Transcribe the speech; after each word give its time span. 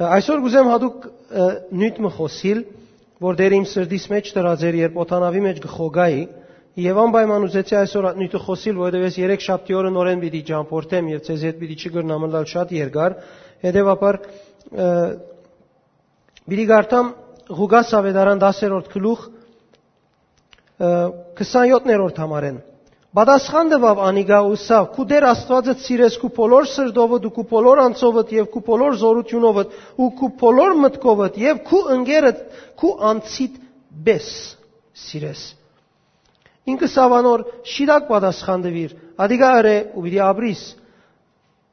Այսօր 0.00 0.38
գուզեմ 0.40 0.68
հadouk 0.72 1.02
նույնը 1.76 2.10
խոսիլ, 2.16 2.60
որ 3.20 3.36
դեր 3.40 3.54
իմ 3.58 3.64
սրդիս 3.68 4.04
մեջ 4.12 4.28
դրած 4.36 4.62
էր, 4.70 4.76
երբ 4.80 4.94
օտանավի 5.02 5.42
մեջ 5.46 5.58
գխոգայի, 5.64 6.22
եւ 6.80 7.00
անպայման 7.02 7.44
ուզեցի 7.50 7.76
այսօր 7.80 8.06
նույնը 8.20 8.40
խոսիլ, 8.46 8.78
որովհետեւ 8.80 9.04
ես 9.10 9.18
3 9.20 9.44
շաբթի 9.46 9.76
օրը 9.80 9.90
նորեն 9.96 10.22
պիտի 10.24 10.40
ճամփորդեմ 10.50 11.10
եւ 11.12 11.20
ցեզ 11.28 11.44
հետ 11.50 11.60
պիտի 11.60 11.76
չգրնամնալ 11.90 12.48
շատ 12.54 12.72
երկար, 12.80 13.18
հետեւաբար 13.66 14.20
պիտի 16.48 16.66
գարտամ 16.72 17.12
Ղուգաս 17.60 17.92
ավետարան 18.00 18.40
10-րդ 18.40 18.90
գլուխ 18.94 19.22
27-րդ 20.80 22.20
համարեն 22.24 22.60
Բադասխան 23.10 23.70
դվավ 23.72 24.00
անիգա 24.06 24.36
ուսավ, 24.54 24.84
քու 24.94 25.04
դեր 25.10 25.24
Աստվածը 25.32 25.72
ցիրես 25.82 26.16
քու 26.22 26.28
բոլոր 26.36 26.66
սրդովդ 26.70 27.24
ու 27.26 27.32
քու 27.34 27.44
բոլոր 27.50 27.80
անցովդ 27.84 28.34
եւ 28.36 28.44
քու 28.54 28.62
բոլոր 28.68 28.98
զորությունովդ 29.00 29.72
ու 29.98 30.10
քու 30.20 30.28
բոլոր 30.42 30.76
մտքովդ 30.84 31.40
եւ 31.42 31.62
քու 31.66 31.80
ընկերդ 31.96 32.44
քու 32.78 32.92
անցիդ 33.10 33.56
բես 34.06 34.28
սիրես։ 35.10 35.42
Ինքը 36.70 36.90
սավանոր 36.94 37.44
շիրակ 37.72 38.06
պատասխան 38.12 38.64
դվիր, 38.68 38.94
ադիգա 39.26 39.50
արե 39.58 39.76
ու 39.90 40.04
բիդի 40.06 40.20
աբրիս։ 40.30 40.62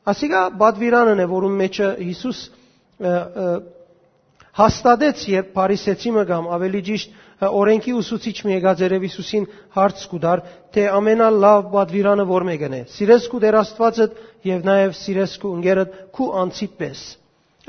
Ասիգա 0.07 0.41
բադվիրանն 0.57 1.21
է, 1.21 1.29
որում 1.37 1.57
մեջը 1.61 1.87
Հիսուս 2.01 2.39
հաստատեց, 4.57 5.23
երբ 5.37 5.49
Փարիսեցի 5.53 6.13
մը 6.17 6.23
կամ 6.31 6.47
ավելի 6.57 6.81
ճիշտ 6.87 7.26
օրենքի 7.45 7.93
ուսուցիչ 7.97 8.35
մի 8.47 8.53
եկած 8.55 8.79
երև 8.81 9.03
Հիսուսին 9.05 9.43
հարց 9.77 10.03
կուտար, 10.11 10.41
թե 10.73 10.85
ամենալավ 10.97 11.67
բադվիրանը 11.73 12.25
որ 12.31 12.45
մեկն 12.47 12.75
է։ 12.77 12.81
Սիրես 12.93 13.27
քու 13.29 13.41
Տեր 13.43 13.57
Աստվածդ 13.61 14.15
եւ 14.47 14.65
նաեւ 14.69 14.95
սիրես 14.97 15.35
քու 15.43 15.51
ընկերդ 15.57 15.93
քու 16.17 16.29
անցիդ 16.41 16.73
պես։ 16.81 17.03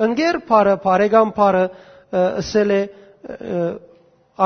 Ընկեր 0.09 0.41
բարը, 0.49 0.75
բարեգամ 0.89 1.33
բարը 1.37 1.63
ասել 2.17 2.75
է 2.79 2.81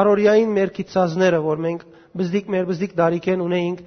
արորիային 0.03 0.53
մեր 0.59 0.75
քիծազները, 0.81 1.41
որ 1.47 1.63
մենք 1.67 1.87
բզդիկ 2.19 2.51
մեր 2.53 2.69
բզդիկ 2.73 2.95
դարիքեն 2.99 3.43
ունեինք 3.47 3.83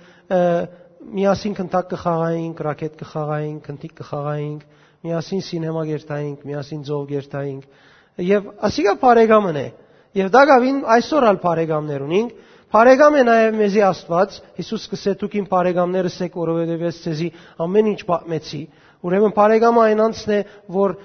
միասին 1.15 1.55
քնտակ 1.59 1.89
կխաղայինք, 1.91 2.61
ռակետ 2.65 2.95
կխաղայինք, 3.01 3.59
քնտիկ 3.65 3.93
կխաղայինք, 3.99 4.61
միասին 5.05 5.43
սինեմա 5.45 5.83
գերտայինք, 5.89 6.45
միասին 6.49 6.85
ձով 6.87 7.03
գերտայինք 7.11 7.67
եւ 8.25 8.47
ասիգա 8.69 8.93
բարեգամն 9.03 9.59
է 9.61 9.65
Եվ 10.15 10.31
դա 10.31 10.41
գավին 10.49 10.77
այսօր 10.95 11.25
ալ 11.29 11.39
բարեկամներ 11.43 12.03
ունենք, 12.05 12.35
Բարեկամ 12.75 13.15
է 13.15 13.21
նաև 13.23 13.53
մեզի 13.55 13.81
Աստված, 13.87 14.33
Հիսուս 14.57 14.85
սկսե 14.87 15.11
դուք 15.21 15.35
իմ 15.39 15.45
բարեկամներս 15.51 16.15
եք, 16.25 16.33
որովհետև 16.41 16.81
ես 16.83 16.97
ցեզի 17.05 17.27
ամեն 17.65 17.89
ինչ 17.91 17.99
պատմեցի։ 18.09 18.59
Ուրեմն 19.05 19.35
բարեկամը 19.37 19.83
այն 19.85 20.01
անցն 20.05 20.33
է, 20.35 20.39
որ 20.75 20.95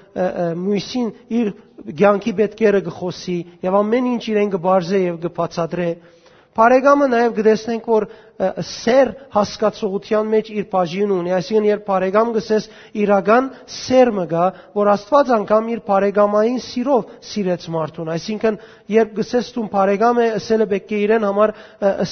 մույսին 0.64 1.12
իր 1.40 1.52
ցանկի 2.00 2.34
պետքերը 2.40 2.80
գխոսի 2.88 3.36
եւ 3.68 3.76
ամեն 3.80 4.08
ինչ 4.14 4.22
իրեն 4.34 4.52
կբարձե 4.56 5.02
եւ 5.04 5.20
կբացատրե։ 5.26 5.88
Բարեկամը 6.58 7.06
նաև 7.10 7.34
գտեսնենք, 7.36 7.84
որ 7.86 8.04
սեր 8.40 9.10
հասկացողության 9.34 10.28
մեջ 10.32 10.48
իր 10.50 10.64
բաժին 10.72 11.10
ունի, 11.14 11.32
այսինքն 11.36 11.66
երբ 11.68 11.82
բարեկամ 11.86 12.30
գսես 12.36 12.68
իրական 13.02 13.50
սերմը 13.74 14.24
գա, 14.30 14.46
որ 14.78 14.90
Աստված 14.94 15.32
անգամ 15.36 15.68
իր 15.74 15.82
բարեկամային 15.90 16.56
սիրով 16.64 17.12
սիրեց 17.30 17.66
մարդուն, 17.74 18.10
այսինքն 18.14 18.56
երբ 18.96 19.12
գսես 19.20 19.50
դու 19.56 19.66
բարեկամ 19.74 20.20
է, 20.24 20.26
ասելը 20.40 20.68
պետք 20.72 20.90
է 20.90 21.00
իրեն 21.04 21.28
համար 21.28 21.52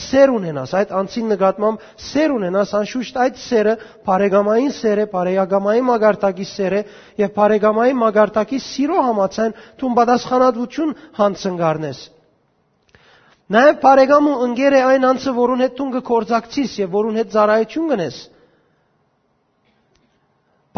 սեր 0.03 0.35
ունենաս, 0.37 0.77
այդ 0.83 0.95
անցին 1.01 1.33
նկատմամբ 1.35 1.89
սեր 2.09 2.37
ունենաս, 2.37 2.77
անշուշտ 2.79 3.19
այդ 3.25 3.43
սերը 3.49 3.75
բարեկամային 4.07 4.77
սեր 4.79 5.03
է, 5.03 5.09
բարեկամային 5.17 5.89
մագարտակի 5.89 6.49
սեր 6.53 6.79
է 6.79 6.85
եւ 7.25 7.35
բարեկամային 7.41 8.01
մագարտակի 8.05 8.63
սիրո 8.69 9.03
համացան 9.09 9.59
դու 9.81 9.93
պատասխանատվություն 9.99 10.97
հանցնգարնես։ 11.19 12.07
Նաև 13.49 13.79
բարեկամ 13.81 14.27
ու 14.29 14.39
ընկեր 14.45 14.75
է 14.77 14.81
այն 14.85 15.05
անձը, 15.09 15.33
որուն 15.37 15.65
հետ 15.65 15.79
դու 15.79 16.01
գործակցիս 16.09 16.73
եւ 16.83 16.97
որուն 16.99 17.21
հետ 17.21 17.31
ծառայություն 17.33 17.87
գնես։ 17.93 18.19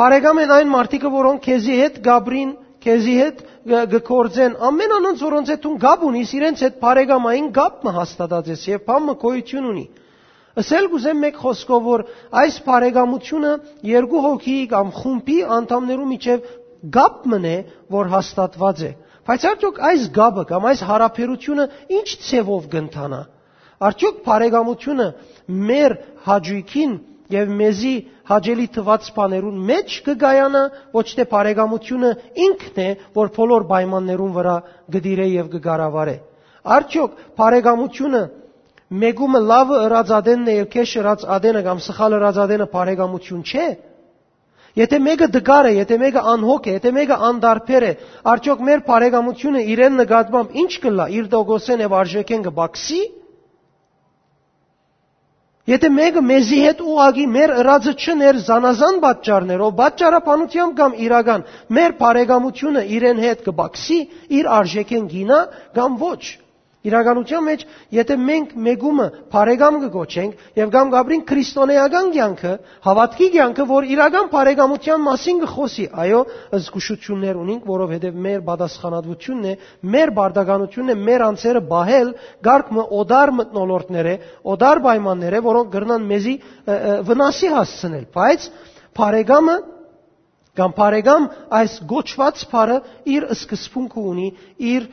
Բարեկամ 0.00 0.40
են 0.44 0.52
այն 0.56 0.70
մարդիկը, 0.70 1.10
որոնք 1.14 1.42
քեզի 1.46 1.78
հետ 1.80 1.98
գաբրին, 2.04 2.52
քեզի 2.84 3.16
հետ 3.20 3.42
գործեն, 4.10 4.54
ամեն 4.70 4.94
անոնց 5.00 5.24
որոնց 5.26 5.50
հետ 5.50 5.64
դու 5.66 5.74
գաբ 5.82 6.06
ունիս, 6.10 6.30
իրենց 6.38 6.62
հետ 6.64 6.78
բարեկամային 6.84 7.50
գաբ 7.58 7.82
մը 7.84 7.92
հաստատած 7.98 8.54
ես 8.54 8.62
եւ 8.70 8.86
բամը 8.86 9.16
գոյություն 9.24 9.68
ունի։ 9.70 9.84
Ասել 10.60 10.88
գուզեմ 10.94 11.20
մեկ 11.26 11.36
խոսքով, 11.42 11.84
որ 11.90 12.06
այս 12.40 12.56
բարեկամությունը 12.70 13.52
երկու 13.90 14.22
հոգի 14.24 14.56
կամ 14.70 14.94
խումբի 15.00 15.38
անդամներու 15.58 16.08
միջև 16.10 16.48
գաբ 16.96 17.28
մնե, 17.34 17.56
որ 17.98 18.10
հաստատված 18.14 18.82
է։ 18.88 18.90
Բայց 19.30 19.44
արդյոք 19.46 19.76
այս 19.86 20.04
գաբը 20.16 20.42
կամ 20.50 20.64
այս 20.70 20.80
հարաբերությունը 20.90 21.64
ինչ 22.00 22.08
ցևով 22.28 22.64
կընթանա։ 22.72 23.18
Արդյոք 23.88 24.16
բարեկամությունը 24.24 25.04
մեր 25.68 25.92
հաջույքին 26.24 26.96
եւ 27.34 27.52
մեզի 27.60 27.92
հաջելի 28.30 28.66
թված 28.74 29.10
բաներուն 29.14 29.60
մեջ 29.70 29.94
կգայանա, 30.08 30.62
ոչ 30.96 31.04
թե 31.20 31.26
բարեկամությունը 31.30 32.10
ինքն 32.46 32.80
է, 32.82 32.88
որ 33.20 33.30
բոլոր 33.38 33.66
պայմաններուն 33.70 34.34
վրա 34.40 34.56
գդիրե 34.96 35.26
եւ 35.30 35.52
կգարավարե։ 35.54 36.16
Արդյոք 36.80 37.22
բարեկամությունը 37.38 38.22
մեգումը 39.04 39.40
լավը 39.46 39.78
ըրածադենն 39.86 40.50
է 40.50 40.54
եւ 40.58 40.68
քեշ 40.74 40.96
ըրած 41.04 41.24
ադենը 41.38 41.62
կամ 41.70 41.82
սխալ 41.86 42.18
ըրածադենը 42.18 42.66
բարեկամություն 42.74 43.46
չէ։ 43.46 43.66
Եթե 44.78 44.98
մեկը 45.02 45.26
դգար 45.34 45.66
է, 45.66 45.70
եթե 45.80 45.96
մեկը 46.00 46.20
անհոգ 46.32 46.66
է, 46.70 46.74
եթե 46.78 46.90
մեկը 46.94 47.16
անդարբեր 47.28 47.86
է, 47.86 47.94
արդյոք 48.32 48.60
մեր 48.68 48.82
բարեկամությունը 48.86 49.62
իրեն 49.74 49.96
նկատմամբ 50.00 50.52
ինչ 50.62 50.72
կլա, 50.84 51.06
իր 51.18 51.30
դոգոսեն 51.32 51.82
եւ 51.84 51.96
արժեքեն 52.00 52.44
կբաքսի։ 52.46 53.00
Եթե 55.70 55.88
մեկը 55.94 56.22
մեզի 56.26 56.60
հետ 56.66 56.78
ուղագի 56.82 57.24
մեր 57.30 57.50
ըրածը 57.60 57.92
չներ 58.04 58.38
զանազան 58.46 58.96
պատճառներով, 59.04 59.74
պատճառաբանությամբ 59.80 60.78
կամ 60.80 60.94
իրական 61.06 61.44
մեր 61.78 61.96
բարեկամությունը 62.00 62.84
իրեն 62.96 63.20
հետ 63.26 63.44
կբաքսի, 63.50 63.98
իր 64.38 64.48
արժեքեն 64.60 65.10
գինա 65.10 65.40
կամ 65.76 65.98
ոչ։ 66.00 66.22
Իրականության 66.80 67.42
մեջ, 67.44 67.62
եթե 67.92 68.14
մենք 68.24 68.52
մեգումը 68.66 69.06
բարեկամ 69.32 69.74
կգոչենք 69.82 70.44
եւ 70.56 70.70
կամ 70.72 70.92
գաբրին 70.94 71.24
քրիստոնեական 71.28 72.06
կյանքը, 72.14 72.52
հավատքի 72.86 73.26
կյանքը, 73.34 73.66
որ 73.68 73.88
իրական 73.94 74.30
բարեկամության 74.32 75.02
մասին 75.04 75.42
կխոսի, 75.42 75.84
այո, 76.04 76.20
զգուշություններ 76.56 77.40
ունենք, 77.40 77.66
որովհետեւ 77.68 78.16
մեր 78.26 78.40
պատասխանատվությունն 78.48 79.50
է, 79.50 79.54
մեր 79.92 80.14
բարդականությունն 80.20 80.94
է, 80.94 80.96
մեր 81.10 81.26
անձերը 81.28 81.62
բահել 81.74 82.14
գարկմը 82.48 82.86
օդար 83.00 83.34
մտնոլորտներ 83.40 84.08
է, 84.08 84.16
օդար 84.56 84.82
պայմաններ 84.88 85.36
է, 85.36 85.42
որոնք 85.50 85.74
գրնան 85.76 86.08
մեզի 86.14 86.34
վնասի 87.10 87.52
հասցնել, 87.60 88.08
բայց 88.16 88.48
բարեկամը 89.00 89.58
Կամ 90.60 90.72
բարեկամ 90.76 91.26
այս 91.56 91.74
գոչված 91.90 92.40
բարը 92.50 92.74
իր 93.14 93.26
սկզբունքը 93.34 94.02
ունի, 94.10 94.26
իր 94.70 94.88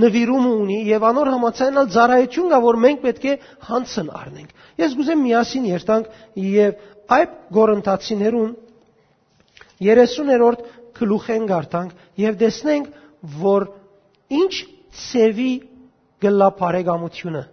նվիրումը 0.00 0.50
ունի 0.64 0.78
եւ 0.90 1.06
անոր 1.10 1.30
համացանալ 1.34 1.88
ծառայություն 1.94 2.50
կա, 2.52 2.58
որ 2.66 2.78
մենք 2.84 3.00
պետք 3.06 3.24
է 3.30 3.36
հանցն 3.70 4.10
առնենք։ 4.20 4.50
Ես 4.82 4.96
գուզեմ 5.00 5.22
միասին 5.24 5.68
երթանք 5.70 6.10
եւ 6.44 6.84
այդ 7.16 7.38
գորընթացիներուն 7.56 8.52
30-րդ 9.80 10.66
գլուխեն 11.00 11.48
գարտանք 11.48 12.20
եւ 12.20 12.38
տեսնենք, 12.44 12.90
որ 13.40 13.66
ինչ 14.40 14.52
ցևի 15.00 15.52
գլա 16.20 16.50
բարեկամությունը 16.60 17.44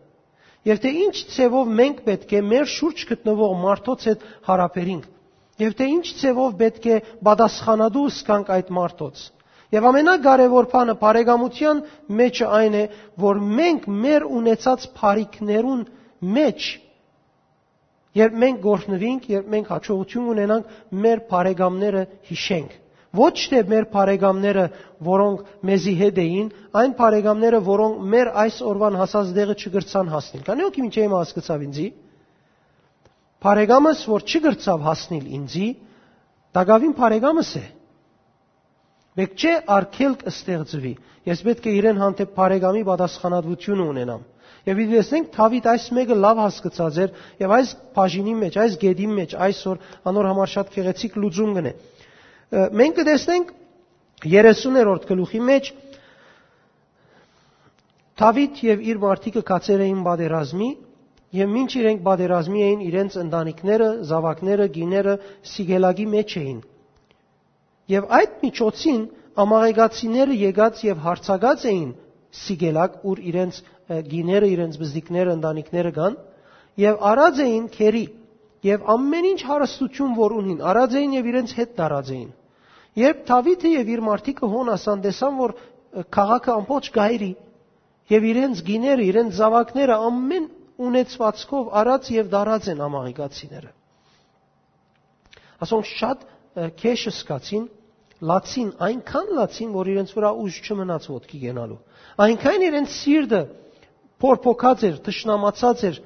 եւ 0.68 0.80
թե 0.84 0.92
ինչ 1.06 1.16
ցևով 1.34 1.70
մենք 1.80 2.00
պետք 2.08 2.34
է 2.38 2.42
մեր 2.52 2.66
շուրջ 2.74 3.04
գտնվող 3.12 3.54
մարդոց 3.64 4.08
հետ 4.10 4.26
հարաբերենք 4.48 5.06
Եվ 5.58 5.76
թե 5.78 5.88
ինչ 5.98 6.06
ցևով 6.22 6.58
պետք 6.62 6.88
է 6.88 6.98
պատասխանատու 7.28 8.08
սկանք 8.18 8.50
այդ 8.58 8.74
մարդոց։ 8.78 9.22
Եվ 9.76 9.86
ամենակարևոր 9.90 10.68
բանը 10.72 10.94
բարեկամության 11.02 11.80
մեջը 12.20 12.50
այն 12.58 12.76
է, 12.78 12.84
որ 13.24 13.40
մենք 13.58 13.88
մեր 14.04 14.28
ունեցած 14.40 14.86
բարիկներուն 15.00 15.82
մեջ 16.38 16.68
երբ 18.18 18.38
մենք 18.42 18.60
գործնվենք, 18.64 19.26
երբ 19.34 19.50
մենք 19.54 19.72
հաջողություն 19.74 20.30
ունենանք, 20.34 20.70
մեր 21.06 21.22
բարեկամները 21.32 22.04
հիշենք։ 22.30 22.76
Ոչ 23.18 23.34
թե 23.52 23.62
մեր 23.72 23.86
բարեկամները, 23.94 24.64
որոնք 25.08 25.52
մեզի 25.70 25.94
հետ 26.02 26.20
էին, 26.24 26.50
այն 26.82 26.96
բարեկամները, 26.98 27.62
որոնք 27.68 28.02
մեր 28.14 28.32
այս 28.44 28.58
օրվան 28.72 28.98
հասած 29.02 29.32
դեղը 29.38 29.56
չգրցան 29.62 30.12
հասնել։ 30.14 30.44
Քանի 30.48 30.68
օքի 30.68 30.84
ինչ 30.88 30.96
եմ 31.04 31.16
հասկացավ 31.18 31.64
ինձի։ 31.68 31.88
Փարեգամս, 33.46 34.00
որ 34.10 34.24
չգրծավ 34.28 34.86
հասնել 34.88 35.26
ինձի, 35.38 35.68
Տագավին 36.58 36.94
բարեկամս 36.98 37.52
է։ 37.60 37.66
Պետք 39.18 39.44
չէ 39.44 39.52
արքելք 39.76 40.24
ստեղծվի։ 40.32 40.94
Ես 41.28 41.44
պետք 41.46 41.68
է 41.70 41.74
իրեն 41.78 42.02
հանդեպ 42.02 42.34
բարեկամի 42.38 42.82
պատասխանատվություն 42.88 43.84
ունենամ։ 43.84 44.26
Եվ 44.68 44.80
իդ 44.84 44.90
տեսնենք 44.94 45.30
Թավիթ 45.38 45.68
այս 45.72 45.86
մեկը 45.98 46.16
լավ 46.22 46.40
հասկացած 46.44 46.98
էր 47.04 47.12
եւ 47.42 47.54
այս 47.58 47.70
բաժինի 47.98 48.34
մեջ, 48.42 48.58
այս 48.64 48.74
գեդի 48.82 49.08
մեջ 49.18 49.36
այսօր 49.48 49.78
անոր 50.12 50.28
համար 50.28 50.52
շատ 50.54 50.72
գեղեցիկ 50.78 51.18
լուծում 51.24 51.54
գնե։ 51.58 51.74
Մենք 52.82 52.98
կտեսնենք 52.98 53.54
30-րդ 54.28 55.08
գլուխի 55.12 55.42
մեջ 55.52 55.72
Թավիթ 58.18 58.62
եւ 58.66 58.84
իր 58.92 59.02
մարդիկը 59.04 59.44
կացեր 59.48 59.84
էին 59.88 60.04
բادرազմի 60.08 60.70
Եվ 61.36 61.56
ինչ 61.60 61.72
իրենք 61.76 62.04
բادرազմի 62.08 62.62
էին 62.64 62.84
իրենց 62.88 63.16
ընտանիքները, 63.22 63.88
զավակները, 64.10 64.68
գիները 64.78 65.16
սիգելագի 65.54 66.06
մեջ 66.14 66.36
էին։ 66.42 66.60
Եվ 67.94 68.06
այդ 68.18 68.38
միջոցին 68.48 69.02
ամաղեգացիները 69.44 70.38
եկած 70.44 70.84
եւ 70.88 71.02
հարցակած 71.08 71.66
էին 71.72 71.90
սիգելակ, 72.38 72.96
ուր 73.12 73.20
իրենց 73.32 73.60
գիները, 74.14 74.48
իրենց 74.56 74.80
բզդիկները, 74.82 75.36
ընտանիքները 75.38 75.92
կան, 75.98 76.18
եւ 76.88 77.04
արած 77.12 77.42
էին 77.48 77.68
քերի 77.76 78.06
եւ 78.68 78.88
ամեն 78.94 79.28
ինչ 79.32 79.40
հարստություն 79.48 80.16
որ 80.18 80.36
ունին, 80.42 80.62
արած 80.72 80.96
էին 81.00 81.16
եւ 81.18 81.28
իրենց 81.32 81.54
հետ 81.58 81.74
տարած 81.78 82.12
էին։ 82.18 82.30
Երբ 82.98 83.20
Դավիթը 83.30 83.72
եւ 83.74 83.90
իր 83.94 84.02
մարդիկը 84.08 84.50
հոնասան 84.54 85.04
տեսան, 85.06 85.36
որ 85.38 85.54
քաղաքը 86.18 86.54
ամբողջ 86.58 86.90
գայրի 86.98 87.32
եւ 88.14 88.28
իրենց 88.32 88.64
գիները, 88.68 89.04
իրենց 89.12 89.38
զավակները 89.38 89.98
ամեն 90.08 90.48
ունեցվածքով 90.78 91.72
արած 91.82 92.10
եւ 92.14 92.30
դարած 92.34 92.70
են 92.74 92.84
ամաղիկացիները։ 92.88 93.72
Ասոնք 95.66 95.90
շատ 95.94 96.26
քեշը 96.78 97.14
սկացին, 97.18 97.64
լացին, 98.28 98.70
այնքան 98.88 99.32
լացին, 99.38 99.72
որ 99.78 99.90
իրենց 99.94 100.14
վրա 100.18 100.32
ուժ 100.44 100.60
չմնաց 100.68 101.10
ոտքի 101.14 101.40
գնալու։ 101.48 101.80
Այնքան 102.28 102.66
իրենց 102.68 102.94
սիրտը 102.98 103.42
փորփոքած 104.22 104.86
էր, 104.88 104.96
տշնամացած 105.08 105.84
էր, 105.88 106.00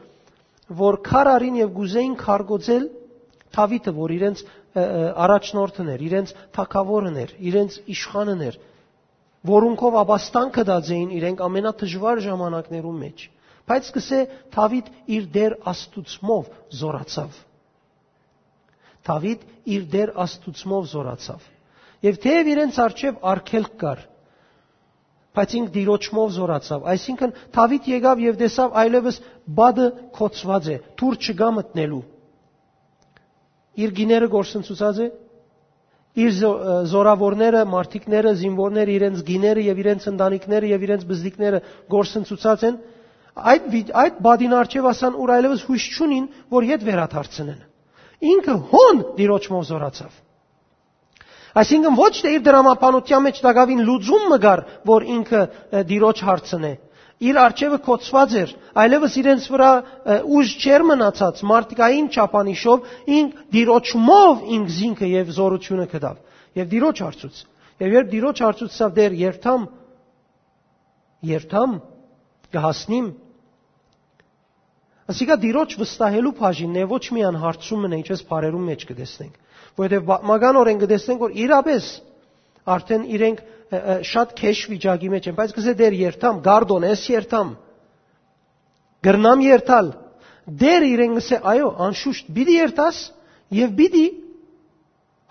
որ 0.81 0.97
քարարին 1.07 1.59
եւ 1.61 1.69
գուզեին 1.77 2.15
քարգոծել 2.21 2.89
Դավիթը, 3.51 3.91
որ 3.95 4.11
իրենց 4.15 4.41
առաջնորդն 4.71 5.89
էր, 5.91 6.03
իրենց 6.07 6.29
թակավորն 6.55 7.17
էր, 7.21 7.31
իրենց 7.51 7.73
իշխանն 7.91 8.43
էր, 8.47 8.57
որոնքով 9.51 9.97
աբաստանքը 10.01 10.63
դածեին 10.69 11.11
իրենք 11.17 11.43
ամենաթժվար 11.47 12.21
ժամանակներում 12.27 13.01
մեջ։ 13.03 13.25
Բայց 13.71 13.87
սկսե 13.87 14.19
Դավիթ 14.57 14.87
իր 15.15 15.25
դեր 15.35 15.53
աստուծմով 15.71 16.47
զորացավ։ 16.81 17.39
Դավիթ 19.07 19.45
իր 19.75 19.85
դեր 19.95 20.11
աստուծմով 20.25 20.87
զորացավ։ 20.91 21.45
Եվ 22.01 22.17
թեև 22.25 22.49
իրենց 22.51 22.79
արչև 22.85 23.19
արգելք 23.31 23.73
կար, 23.81 23.99
բայց 25.37 25.53
ինք 25.61 25.71
դիրոճմով 25.75 26.31
զորացավ։ 26.37 26.85
Այսինքն 26.91 27.33
Դավիթ 27.55 27.89
եկավ 27.91 28.23
եւ 28.25 28.39
տեսավ 28.41 28.77
այլևս 28.81 29.19
բադը 29.61 29.87
կոծված 30.17 30.67
է, 30.67 30.77
թուր 30.99 31.19
չգա 31.21 31.49
մտնելու։ 31.61 32.01
Իր 33.85 33.93
գիները 34.01 34.27
գործընծուցած 34.35 34.97
է, 35.05 35.07
իր 36.21 36.31
զորավորները, 36.91 37.61
մարտիկները, 37.71 38.33
զինվորները, 38.41 38.95
իրենց 38.99 39.21
գիները 39.29 39.61
եւ 39.69 39.77
իրենց 39.85 40.07
ընտանիքները 40.11 40.71
եւ 40.73 40.81
իրենց 40.89 41.05
բզդիկները 41.11 41.61
գործընծուցած 41.93 42.65
են, 42.67 42.81
այդ 43.35 43.91
այդ 43.95 44.19
բադին 44.25 44.55
արչև 44.59 44.87
ասան 44.91 45.15
ուր 45.21 45.33
այլևս 45.37 45.63
հույս 45.69 45.85
չունին, 45.95 46.25
որ 46.51 46.67
իդ 46.71 46.85
վերաթարցնեն։ 46.87 47.61
Ինքը 48.31 48.55
հոն 48.71 49.01
դիրոճմով 49.17 49.63
զորացավ։ 49.71 50.19
Այսինքն 51.61 51.97
ոչ 51.99 52.11
թե 52.21 52.31
իր 52.37 52.43
դրամապանության 52.47 53.23
մեջ 53.27 53.39
դակավին 53.43 53.81
լուծում 53.87 54.27
մգար, 54.31 54.59
որ 54.87 55.05
ինքը 55.15 55.41
դիրոճ 55.89 56.21
հարցն 56.27 56.67
է, 56.67 56.73
իր 57.21 57.39
արջևը 57.41 57.79
կոծված 57.85 58.35
էր, 58.41 58.53
այլևս 58.81 59.17
իրենց 59.21 59.47
վրա 59.51 59.71
ուժ 60.37 60.53
չեր 60.61 60.85
մնացած, 60.91 61.41
մարդկային 61.51 62.07
չափանիշով 62.15 62.87
ինք 63.17 63.41
դիրոճմով 63.55 64.45
ինք 64.57 64.71
զինքը 64.77 65.09
եւ 65.11 65.33
զորությունը 65.37 65.85
կդավ։ 65.91 66.15
Եվ 66.61 66.71
դիրոճ 66.71 67.03
հարցուց։ 67.05 67.43
Եվ 67.81 67.95
երբ 67.97 68.09
դիրոճ 68.15 68.41
հարցուցավ 68.45 68.95
դեր 68.97 69.17
երթամ 69.21 69.67
երթամ 71.31 71.77
կհասնիմ 72.51 73.07
Ասիկա 75.11 75.35
դիրոջ 75.41 75.73
վստահելու 75.81 76.31
բաժինն 76.39 76.77
է 76.81 76.83
ոչ 76.91 77.01
միան 77.15 77.37
հարցումն 77.41 77.95
է, 77.95 77.99
ինչպես 78.01 78.21
բարերում 78.31 78.67
մեջ 78.71 78.83
կտեսնենք, 78.91 79.33
որովհետև 79.81 80.05
բազմական 80.11 80.59
օրեն 80.61 80.81
կտեսնենք, 80.83 81.23
որ 81.25 81.33
իրապես 81.45 81.89
արդեն 82.75 83.03
իրենք 83.17 83.41
շատ 83.71 84.33
քեշ 84.35 84.61
վիճակի 84.71 85.09
մեջ 85.11 85.27
են, 85.31 85.35
բայց 85.37 85.53
կսե 85.57 85.73
դեր 85.79 85.97
երթամ, 86.01 86.39
գարդոն 86.47 86.85
էս 86.91 87.03
երթամ։ 87.11 87.51
Գրնամ 89.07 89.43
երթալ։ 89.47 89.91
Դեր 90.61 90.85
իրենք 90.91 91.19
ասե, 91.21 91.39
այո, 91.51 91.69
անշուշտ 91.87 92.31
պիտի 92.35 92.55
երթաս 92.57 92.99
եւ 93.55 93.73
պիտի 93.79 94.05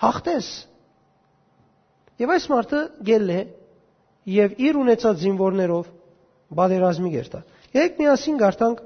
հաղթես։ 0.05 0.49
Եվ 2.21 2.33
այս 2.37 2.47
մարդը 2.53 2.81
գել 3.11 3.33
է 3.35 3.41
եւ 4.31 4.57
իր 4.71 4.79
ունեցած 4.81 5.21
զինվորներով 5.25 5.91
բادرազմի 6.61 7.13
գերտա։ 7.15 7.43
Եկեք 7.77 8.01
միասին 8.01 8.41
գարտանք 8.41 8.83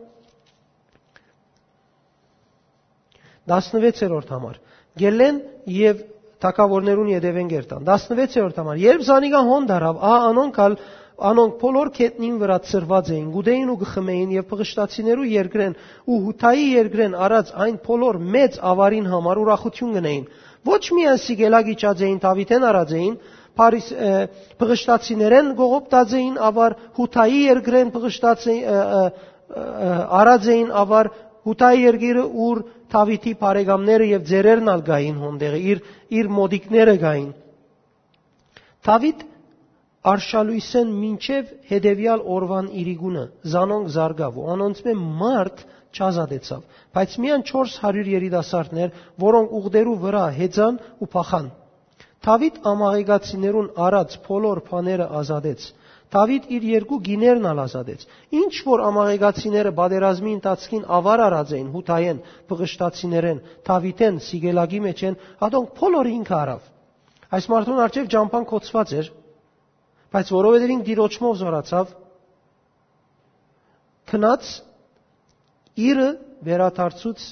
16-րդ 3.50 4.34
համար։ 4.34 4.58
Գելեն 5.00 5.40
եւ 5.74 6.02
թակավորներուն 6.44 7.10
յետևեն 7.14 7.48
գերտան 7.54 7.86
16-րդ 7.88 8.60
համար 8.60 8.82
երբ 8.84 9.04
զանիգա 9.08 9.40
հոն 9.48 9.68
դարավ 9.70 10.00
ա 10.04 10.14
անոնքալ 10.30 10.76
անոնք 11.14 11.52
բոլոր 11.60 11.90
կետնին 11.94 12.38
վրա 12.40 12.56
ծրված 12.68 13.10
էին 13.14 13.26
գուդեին 13.34 13.68
ու 13.70 13.76
գխմեին 13.84 14.32
եւ 14.34 14.46
փղշտացիներու 14.50 15.26
երկրեն 15.30 15.76
ու 16.10 16.18
հութայի 16.24 16.64
երկրեն 16.74 17.14
արած 17.26 17.52
այն 17.64 17.76
բոլոր 17.86 18.18
մեծ 18.34 18.58
ավարին 18.72 19.06
համար 19.12 19.40
ուրախություն 19.44 19.94
գնային 19.98 20.26
ոչ 20.64 20.82
միայն 20.98 21.20
սիգելագի 21.24 21.76
ճաձեին 21.84 22.18
Դավիթեն 22.24 22.66
արածեին 22.70 23.16
Փարիս 23.54 23.88
փղշտացիներեն 24.58 25.50
գողոպտածեին 25.60 26.38
ավար 26.48 26.74
հութայի 26.98 27.42
երկրեն 27.44 27.92
փղշտացեին 27.94 28.64
արածեին 30.18 30.72
ավար 30.82 31.10
հութայի 31.44 31.84
երկիրը 31.84 32.24
ուր 32.48 32.62
Դավիթի 32.94 33.32
բարեկամները 33.42 34.08
եւ 34.14 34.26
ձերերն 34.30 34.72
ալ 34.74 34.82
գային 34.88 35.20
հոնդեղը, 35.24 35.60
իր 35.72 35.78
իր 36.20 36.28
մոդիկները 36.38 36.96
գային։ 37.04 37.30
Դավիթ 38.88 39.24
արշալույսեն 40.04 40.90
մինչև 41.02 41.52
հետևյալ 41.70 42.22
օրվան 42.34 42.66
իրիգունը 42.80 43.22
զանոնք 43.54 43.86
զարգավ 43.94 44.34
ու 44.40 44.48
անոնց 44.54 44.82
մե 44.86 44.94
մարդ 45.22 45.62
չազատեցավ 45.94 46.80
բայց 46.98 47.14
միան 47.24 47.44
400 47.50 48.10
երիտասարդներ 48.14 48.98
որոնք 49.24 49.54
ուղդերու 49.60 49.96
վրա 50.04 50.24
հեծան 50.40 50.80
ու 51.04 51.08
փախան 51.14 51.48
Դավիթ 52.24 52.60
ամաղեգացիներուն 52.72 53.70
արած 53.86 54.18
բոլոր 54.28 54.60
բաները 54.68 55.08
ազատեց 55.20 55.66
Դավիթ 56.14 56.44
իր 56.54 56.64
երկու 56.70 56.98
գիներն 57.08 57.46
ալ 57.50 57.60
ազատեց։ 57.64 58.02
Ինչ 58.38 58.54
որ 58.68 58.82
ամաղեգացիները 58.88 59.72
բادرազմի 59.78 60.34
ընթացքին 60.38 60.84
ավար 60.98 61.22
արած 61.24 61.54
էին 61.58 61.70
հութայեն, 61.74 62.20
փղշտացիներեն, 62.50 63.40
Դավիթեն 63.66 64.20
սիգելագի 64.28 64.80
մեջ 64.84 65.02
են, 65.08 65.18
հատոնք 65.42 65.72
փոլորը 65.80 66.12
ինքը 66.14 66.36
արավ։ 66.38 66.68
Այս 67.34 67.48
մարդուն 67.50 67.82
արջև 67.84 68.10
ճամփան 68.14 68.46
կոծված 68.52 68.94
էր, 68.94 69.08
բայց 70.14 70.30
որովհետև 70.34 70.74
ինք 70.74 70.84
դիրոճմով 70.86 71.34
զորացավ, 71.40 71.94
քնած 74.14 74.52
իրը 75.88 76.08
վերաթարցուց 76.46 77.26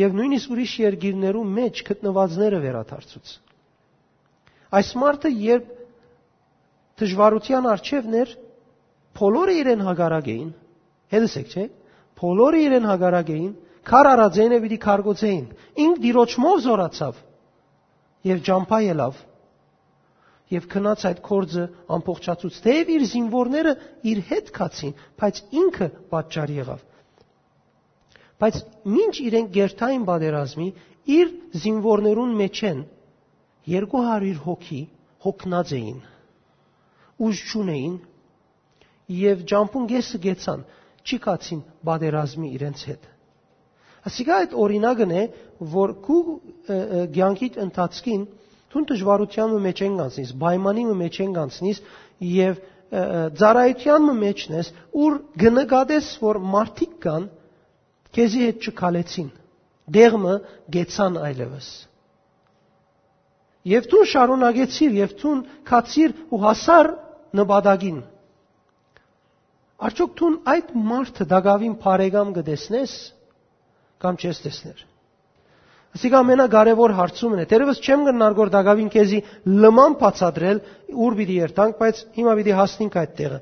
եւ 0.00 0.16
նույնիսկ 0.18 0.54
ուրիշ 0.54 0.72
երկիրներու 0.82 1.44
մեջ 1.54 1.82
գտնվածները 1.86 2.60
վերաթարցուց։ 2.64 3.34
Այս 4.74 4.88
մարդը 4.98 5.30
երբ 5.44 5.83
դժվարության 7.00 7.68
արջևներ 7.74 8.32
բոլորը 9.18 9.54
իրեն 9.60 9.82
հագարակ 9.88 10.28
էին։ 10.34 10.50
Հետսեք, 11.14 11.54
չէ՞։ 11.54 11.66
Բոլորը 12.20 12.60
իրեն 12.64 12.88
հագարակ 12.90 13.30
էին, 13.34 13.52
քար 13.88 14.08
առածենը 14.14 14.58
պիտի 14.64 14.78
քարգոցեին։ 14.84 15.46
Ինք 15.84 16.00
դիրոճմով 16.04 16.62
զորացավ 16.64 17.20
եւ 18.30 18.42
ջամփա 18.48 18.78
ելավ։ 18.84 19.20
Եվ 20.54 20.66
քնած 20.74 21.04
այդ 21.08 21.20
կորձը 21.24 21.64
ամբողջացուց, 21.96 22.56
թեև 22.64 22.90
իր 22.94 23.04
զինվորները 23.10 23.72
իր 24.12 24.18
հետ 24.30 24.50
քացին, 24.58 24.96
բայց 25.20 25.40
ինքը 25.60 25.88
պատճառ 26.14 26.52
եղավ։ 26.54 26.82
Բայց 28.44 28.58
ինչ 29.02 29.14
իրենք 29.24 29.52
գերթային 29.54 30.04
բادرազմի 30.08 30.68
իր 31.18 31.30
զինվորներուն 31.64 32.34
մեջ 32.44 32.62
են 32.70 32.82
200 33.74 34.34
հոգի 34.44 34.82
հոգնած 35.24 35.72
էին 35.78 36.02
ուժ 37.24 37.42
չունեին 37.50 37.96
եւ 39.14 39.42
ջամփուն 39.50 39.88
գեսը 39.94 40.20
գեցան, 40.24 40.62
չի 41.04 41.18
կացին 41.24 41.60
բادرազմի 41.88 42.50
իրենց 42.58 42.84
հետ։ 42.90 43.10
Ասիկա 44.08 44.38
այդ 44.44 44.54
օրինակն 44.64 45.12
է, 45.16 45.24
որ 45.74 45.92
քու 46.04 46.20
ցանկի 46.68 47.48
ընթացքին 47.64 48.24
ցուն 48.74 48.86
դժվարությանը 48.90 49.58
մեջ 49.64 49.80
են 49.86 49.96
գանցնից, 50.00 50.30
պայմանի 50.44 50.84
մեջ 51.00 51.18
են 51.24 51.34
գանցնից 51.38 51.80
եւ 52.34 52.60
ծարայությանը 53.40 54.14
մեջն 54.18 54.56
ես, 54.58 54.68
ուր 55.04 55.16
գնկադես, 55.40 56.10
որ 56.22 56.38
մարդիկ 56.54 56.92
կան, 57.04 57.24
քեզի 58.14 58.42
հետ 58.44 58.68
չքալեցին։ 58.68 59.30
Դեղը 59.94 60.34
գեցան 60.74 61.18
այլևս։ 61.28 61.68
Եվ 63.74 63.88
դու 63.94 64.02
շարունակեցիր, 64.12 64.94
եւ 65.00 65.14
դու 65.22 65.34
քացիր 65.70 66.14
ու 66.30 66.40
հասար 66.44 66.90
նպատակին։ 67.38 68.00
Արդյոք 69.84 70.12
դու 70.20 70.30
այդ 70.54 70.74
մարդը 70.90 71.26
դակավին 71.34 71.78
բարեկամ 71.84 72.34
կդեսնես 72.38 72.92
կամ 74.04 74.20
չես 74.22 74.42
տեսներ։ 74.44 74.84
Ասիկա 75.94 76.20
ամենակարևոր 76.24 76.94
հարցումն 76.98 77.42
է։ 77.42 77.48
Տերևս 77.50 77.80
չեմ 77.84 78.06
գնար 78.08 78.36
գոր 78.38 78.50
դակավին 78.54 78.88
քեզի 78.94 79.18
լման 79.64 79.94
բացադրել 80.00 80.60
ուր 81.06 81.18
պիտի 81.20 81.36
երթանք, 81.44 81.76
բայց 81.82 82.00
հիմա 82.16 82.34
պիտի 82.40 82.56
հասնենք 82.60 82.96
այդ 83.02 83.12
տեղը։ 83.20 83.38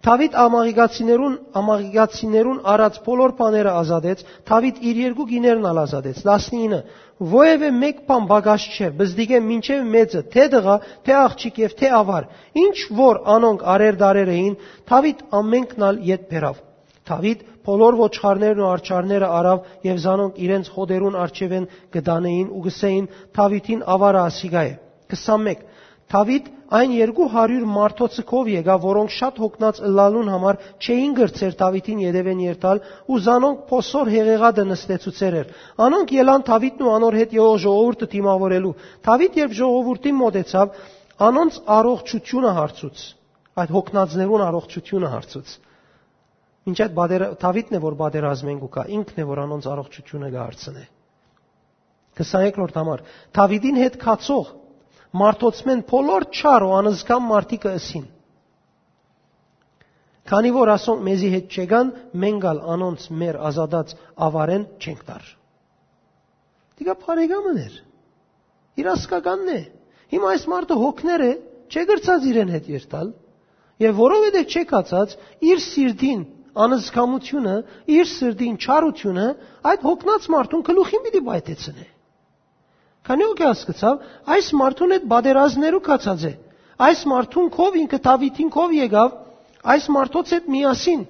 Դավիթ 0.00 0.36
ամաղիկացիներուն 0.40 1.32
ամաղիկացիներուն 1.60 2.60
արած 2.72 2.94
բոլոր 3.04 3.32
բաները 3.40 3.72
ազատեց, 3.80 4.22
Դավիթ 4.48 4.78
իր 4.90 5.00
երկու 5.00 5.26
գիներն 5.32 5.66
ալ 5.70 5.80
ազատեց։ 5.82 6.22
19 6.24 6.78
Ովևէ 7.20 7.68
մեկ 7.76 7.98
բան 8.08 8.28
բագաշ 8.30 8.64
չէ, 8.72 8.88
բզդիգե 8.96 9.40
մինչև 9.44 9.82
մեծը, 9.92 10.22
թե 10.32 10.44
դղա, 10.56 10.76
թե 11.04 11.16
աղջիկ 11.20 11.60
եւ 11.60 11.74
թե 11.80 11.90
ավար։ 12.00 12.28
Ինչ 12.64 12.76
որ 12.96 13.20
անոնք 13.34 13.64
արեր 13.74 13.98
դարեր 14.00 14.30
էին, 14.40 14.54
Դավիթ 14.88 15.20
ամենքն 15.40 15.84
ալ 15.90 16.00
յետ 16.08 16.24
բերավ։ 16.32 16.62
Դավիթ 17.10 17.44
բոլոր 17.68 17.98
ոչխարներն 18.00 18.62
ու 18.64 18.70
արջարները 18.70 19.28
արավ 19.36 19.68
եւ 19.84 20.00
զանոնք 20.00 20.40
իրենց 20.48 20.70
խոդերուն 20.80 21.18
արջևեն 21.20 21.66
գդանեին 21.92 22.48
ու 22.56 22.62
գսեին 22.70 23.10
Դավիթին 23.36 23.84
ավարը 23.94 24.20
ասիգա 24.30 24.62
է։ 24.70 24.72
21 25.10 25.68
Դավիթ 26.10 26.46
այն 26.70 26.92
200 26.94 27.66
մարդոցկով 27.70 28.48
եկավ, 28.50 28.82
որոնք 28.82 29.12
շատ 29.14 29.38
հոգնած 29.42 29.78
լալուն 29.98 30.28
համար 30.30 30.58
չէին 30.82 31.14
գրծեր 31.18 31.56
Դավիթին 31.60 32.02
Երևեն 32.04 32.42
երթալ 32.44 32.80
ու 33.10 33.18
զանոնք 33.26 33.64
փոսոր 33.70 34.10
հեղեղադը 34.14 34.64
նստեցուցեր 34.70 35.36
էր։ 35.40 35.52
Անոնք 35.86 36.14
ելան 36.18 36.44
Դավիթն 36.50 36.86
ու 36.86 36.92
անոր 36.94 37.18
հետ 37.20 37.34
եղող 37.38 37.58
ժողովուրդը 37.64 38.08
դիմավորելու։ 38.14 38.74
Դավիթ 39.06 39.40
երբ 39.40 39.56
ժողովրդին 39.60 40.20
մոտեցավ, 40.20 40.78
անոնց 41.30 41.58
առողջությունը 41.80 42.54
հարցուց, 42.60 43.02
այդ 43.60 43.74
հոգնածներուն 43.74 44.46
առողջությունը 44.50 45.10
հարցուց։ 45.14 45.58
Ինչ 46.70 46.78
այդ 46.84 46.94
բադերը 47.00 47.28
Դավիթն 47.40 47.76
է 47.76 47.80
որ 47.82 47.94
բادرազմ 48.00 48.50
ենք 48.50 48.64
ու 48.66 48.70
կա, 48.74 48.82
ինքն 48.94 49.20
է 49.20 49.26
որ 49.30 49.38
անոնց 49.46 49.68
առողջությունը 49.74 50.28
գարցնե։ 50.34 50.82
22-րդ 52.20 52.76
համար 52.80 53.02
Դավիթին 53.38 53.78
հետ 53.80 53.96
քացող 54.02 54.50
մարդոցմեն 55.16 55.82
բոլոր 55.90 56.26
չար 56.30 56.64
ու 56.66 56.72
անզգամ 56.78 57.28
մարդիկը 57.30 57.74
ըսին։ 57.80 58.06
Քանի 60.30 60.50
որ 60.54 60.70
ասոն 60.76 61.00
մեզի 61.06 61.30
հետ 61.34 61.54
չեգան, 61.56 61.88
մենգալ 62.22 62.58
անոնց 62.74 63.06
մեր 63.20 63.38
ազատած 63.50 63.94
ավարեն 64.26 64.66
չենք 64.78 65.00
տար։ 65.08 65.30
Դիգա 66.80 66.94
բարեկամն 67.04 67.62
էր։ 67.64 67.78
Իր 68.80 68.90
ասկականն 68.94 69.50
է։ 69.50 69.60
Հիմա 70.10 70.30
այս 70.34 70.44
մարդը 70.50 70.76
հոգներ 70.80 71.24
է, 71.26 71.32
չգրծած 71.70 72.28
իրեն 72.30 72.52
հետ 72.54 72.68
երթալ, 72.70 73.10
եւ 73.80 73.98
որովհետեւ 74.00 74.54
չեկացած 74.54 75.16
իր 75.50 75.60
սիրտին 75.66 76.22
անզգամությունը, 76.60 77.54
իր 77.94 78.08
սրտին 78.10 78.56
չարությունը 78.60 79.26
այդ 79.70 79.84
հոգնած 79.86 80.26
մարդուն 80.34 80.64
գլուխին 80.66 81.04
պիտի 81.06 81.22
բայտեցնե։ 81.28 81.86
Քանի 83.10 83.26
որ 83.26 83.40
հասկացավ, 83.42 84.02
այս 84.30 84.48
մարդուն 84.54 84.92
այդ 84.94 85.06
բادرազներու 85.10 85.80
կացած 85.82 86.26
է։ 86.28 86.30
Այս 86.86 87.00
մարդուն 87.10 87.48
քով 87.56 87.78
ինքը 87.80 87.98
Դավիթին 88.04 88.52
քով 88.54 88.74
եկավ, 88.76 89.16
այս 89.74 89.88
մարդոց 89.96 90.34
հետ 90.36 90.46
միասին։ 90.54 91.02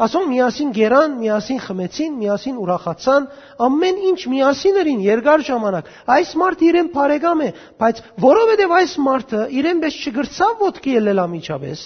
Ասում 0.00 0.28
միասին 0.32 0.74
գերան, 0.80 1.14
միասին 1.20 1.62
խմեցին, 1.62 2.12
միասին 2.24 2.58
ուրախացան, 2.64 3.30
ամեն 3.70 4.02
ինչ 4.10 4.20
միասին 4.34 4.78
էին 4.82 5.00
երկար 5.06 5.42
ժամանակ։ 5.46 5.90
Այս 6.16 6.30
մարդը 6.42 6.66
իրեն 6.70 6.92
բարեկամ 6.94 7.42
է, 7.46 7.50
բայց 7.80 8.04
որովհետև 8.26 8.76
այս 8.80 8.94
մարդը 9.06 9.42
իրեն 9.60 9.82
պես 9.84 9.98
չգրծավ 10.00 10.64
ոդկի 10.66 10.94
ելելա 10.98 11.26
միջավես, 11.36 11.82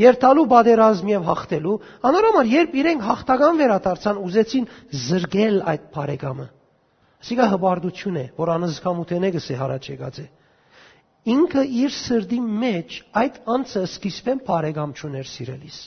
երթալու 0.00 0.46
բادرազմ 0.50 1.12
եւ 1.12 1.28
հաղթելու, 1.28 1.76
անորոմար 2.10 2.54
երբ 2.56 2.80
իրենք 2.80 3.04
հաղթական 3.10 3.60
վերադարձան, 3.60 4.24
ուզեցին 4.30 4.72
զրգել 5.10 5.60
այդ 5.74 5.84
բարեկամը։ 5.94 6.48
Սիկա 7.20 7.46
հբարդություն 7.52 8.16
է, 8.16 8.26
որ 8.38 8.52
անզգամութենեգս 8.56 9.46
է 9.52 9.56
հարաճ 9.60 9.88
եկած 9.92 10.20
է։ 10.22 10.26
Ինքը 11.30 11.64
իր 11.84 11.92
սրդի 11.92 12.38
մեջ 12.62 12.94
այդ 13.20 13.34
անձը 13.54 13.82
սկիզբեն 13.90 14.38
բարեկամչուներ 14.46 15.26
սիրելիս։ 15.30 15.80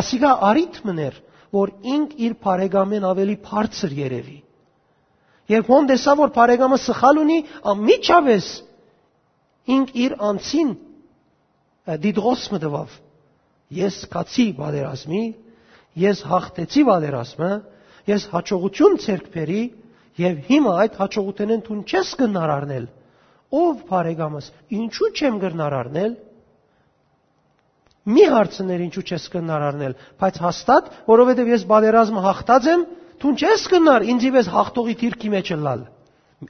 Ասիկա 0.00 0.30
արիթմն 0.50 1.00
էր, 1.06 1.18
որ 1.56 1.72
ինք 1.96 2.14
իր 2.26 2.36
բարեկամեն 2.46 3.06
ավելի 3.10 3.36
բարձր 3.46 3.96
երևի։ 3.98 4.38
Երբ 5.50 5.68
հոն 5.70 5.88
դեսա 5.90 6.14
որ 6.22 6.32
բարեկամը 6.36 6.78
սխալ 6.86 7.20
ունի, 7.22 7.38
ամիջավես 7.72 8.48
ինք 9.76 9.92
իր 10.06 10.14
անձին 10.30 10.72
դիդրոսմը 12.06 12.60
տվավ։ 12.66 12.96
Ես 13.76 13.98
կացի 14.10 14.46
բادرազմի, 14.58 15.22
ես 16.02 16.22
հաղթեցի 16.30 16.82
բادرազմը, 16.86 17.50
ես 18.06 18.28
հաջողություն 18.32 18.96
ցերկ 19.02 19.26
բերի 19.34 19.62
եւ 20.20 20.38
հիմա 20.48 20.74
այդ 20.82 20.98
հաջողութենեն 21.00 21.64
դու 21.66 21.78
չես 21.86 22.12
գնար 22.20 22.52
առնել։ 22.56 22.86
Ով 23.56 23.82
բարեկամս, 23.90 24.46
ինչու 24.76 25.10
չեմ 25.16 25.40
գնար 25.42 25.76
առնել։ 25.80 26.14
Մի 28.06 28.24
հարցներ 28.32 28.84
ինչու 28.86 29.04
չես 29.06 29.26
գնար 29.34 29.66
առնել, 29.66 29.94
բայց 30.22 30.36
հաստատ, 30.46 30.90
որովհետեւ 31.10 31.48
ես 31.52 31.64
բادرազմը 31.70 32.22
հաղթած 32.26 32.68
եմ, 32.72 32.84
դու 33.22 33.32
չես 33.42 33.64
գնար 33.72 34.06
ինձի 34.12 34.30
վես 34.36 34.50
հաղթողի 34.56 34.94
դիրքի 35.02 35.32
մեջ 35.34 35.50
լալ։ 35.66 35.82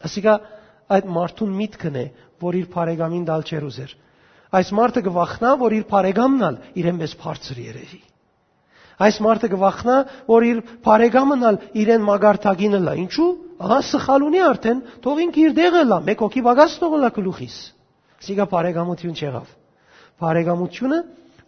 Ասիկա 0.06 0.34
այդ 0.96 1.08
մարդուն 1.16 1.54
միտքն 1.60 1.96
է, 1.96 2.04
որ 2.42 2.58
իր 2.60 2.66
բարեկամին 2.76 3.24
դալ 3.30 3.46
չեր 3.46 3.66
ուզեր։ 3.70 3.94
Այս 4.56 4.72
մարդը 4.76 5.02
կվախնա, 5.06 5.54
որ 5.62 5.76
իր 5.80 5.86
բարեկամնալ 5.90 6.60
իրեն 6.82 7.00
մեզ 7.00 7.16
բարձր 7.22 7.62
երևի։ 7.66 8.00
Այս 8.96 9.16
մարդը 9.20 9.48
կվախնա, 9.52 9.96
որ 10.30 10.44
իր 10.48 10.60
բարեկամնալ 10.86 11.56
իրեն 11.76 12.04
մագարտագինը 12.06 12.80
լա։ 12.86 12.94
Ինչու? 13.02 13.28
Ահա 13.66 13.78
սխալ 13.90 14.24
ունի 14.24 14.40
արդեն, 14.46 14.80
թող 15.04 15.20
ինքը 15.26 15.42
իր 15.42 15.52
դեղը 15.56 15.82
լա, 15.90 15.98
մեկ 16.06 16.22
հոգի 16.24 16.42
բագաս 16.46 16.76
թողնա 16.80 17.10
գլուխիս։ 17.16 17.56
Սիգա 18.26 18.46
բարեկամություն 18.52 19.16
չեղավ։ 19.20 19.52
Բարեկամությունը 20.16 20.98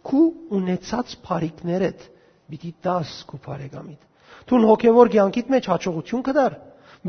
քու 0.09 0.23
ունեցած 0.59 1.15
բարիկներդ 1.25 2.05
պիտի 2.49 2.71
տաս 2.85 3.13
քու 3.29 3.39
բարեկամիդ։ 3.45 4.01
Տուն 4.49 4.65
հոգևոր 4.69 5.11
կյանքիդ 5.13 5.49
մեջ 5.53 5.69
հաջողություն 5.69 6.23
կդար։ 6.29 6.55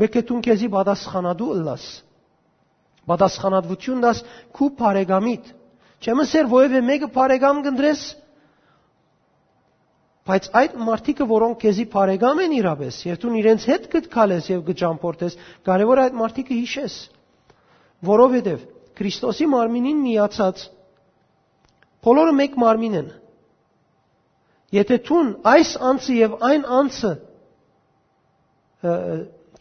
Մեկ 0.01 0.17
է 0.17 0.23
տուն 0.29 0.41
քեզի 0.45 0.67
բադասխանադու 0.73 1.49
ըլլաս։ 1.55 1.85
Բադասխանատվություն 3.11 4.03
դաս 4.05 4.21
քու 4.57 4.69
բարեկամիդ։ 4.81 5.49
Չեմ 6.01 6.21
ասեր 6.21 6.51
ովևէ 6.51 6.81
մեկը 6.85 7.09
բարեկամ 7.15 7.63
կնդրես, 7.65 8.03
Բայց 10.29 10.47
այդ 10.59 10.73
մարդիկը, 10.85 11.25
որոնք 11.31 11.57
քեզի 11.63 11.85
բարեկամ 11.93 12.41
են 12.43 12.51
իրապես, 12.59 12.97
եւ 13.07 13.15
դու 13.23 13.31
իրենց 13.41 13.63
հետ 13.71 13.87
գտքալես 13.95 14.49
եւ 14.51 14.59
գճամփորդես, 14.67 15.37
կարեւոր 15.65 16.01
է 16.01 16.03
այդ 16.03 16.19
մարդիկը 16.21 16.57
հիշես, 16.61 16.97
որովհետեւ 18.11 18.67
Քրիստոսի 19.01 19.47
մարմինին 19.49 19.99
միացած 20.05 20.63
բոլորը 22.05 22.33
մեկ 22.37 22.57
մարմին 22.61 22.97
են։ 23.01 23.09
Եթե 24.77 24.97
ցուն 25.07 25.29
այս 25.51 25.71
անձը 25.89 26.17
եւ 26.17 26.35
այն 26.47 26.65
անձը 26.77 27.13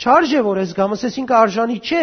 չարժե 0.00 0.42
որ 0.46 0.60
ես 0.62 0.74
գամս 0.76 1.04
ես 1.08 1.18
ինքը 1.22 1.36
արժանի 1.40 1.78
չէ 1.80 2.02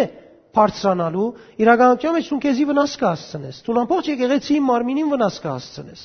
բարձրանալու, 0.57 1.27
իրականության 1.61 2.15
մեջ 2.17 2.27
ցուն 2.31 2.41
քեզի 2.43 2.65
վնաս 2.71 2.93
կհասցնես։ 3.01 3.61
Ցուն 3.67 3.79
ամբողջ 3.83 4.09
եկեղեցի 4.11 4.59
մարմինին 4.67 5.11
վնաս 5.13 5.39
կհասցնես։ 5.45 6.03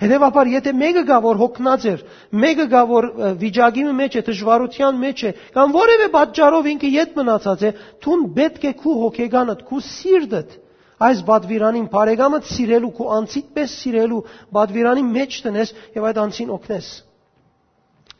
Հետևաբար, 0.00 0.50
եթե 0.50 0.72
մեկը 0.74 1.02
գա, 1.08 1.18
որ 1.22 1.38
հոգնած 1.38 1.84
էր, 1.92 2.00
մեկը 2.44 2.66
գա, 2.72 2.82
որ 2.90 3.06
վիճակի 3.40 3.84
մեջ 4.00 4.16
է, 4.18 4.22
դժվարության 4.28 4.98
մեջ 5.04 5.22
է, 5.24 5.32
կամ 5.54 5.74
որևէ 5.76 6.08
պատճառով 6.16 6.68
ինքը 6.74 6.90
յետ 6.94 7.16
մնացած 7.20 7.64
է, 7.64 7.72
ցուն 8.02 8.24
պետք 8.38 8.64
է 8.64 8.72
քու 8.82 8.94
հոգեգանդ, 9.04 9.64
քու 9.70 9.82
սիրտդ 9.94 10.56
այս 11.04 11.22
բադվիրանին 11.30 11.88
բարեկամը 11.94 12.40
սիրելու, 12.50 12.92
քու 12.98 13.10
անցիդ 13.18 13.50
պես 13.54 13.74
սիրելու 13.82 14.22
բադվիրանի 14.54 15.04
մեջ 15.14 15.38
տնես 15.46 15.74
եւ 15.94 16.08
այդ 16.10 16.20
անցին 16.24 16.54
օգնես։ 16.54 16.90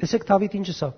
Տեսեք 0.05 0.27
Դավիթ 0.31 0.57
ինչ 0.59 0.69
ասա։ 0.75 0.91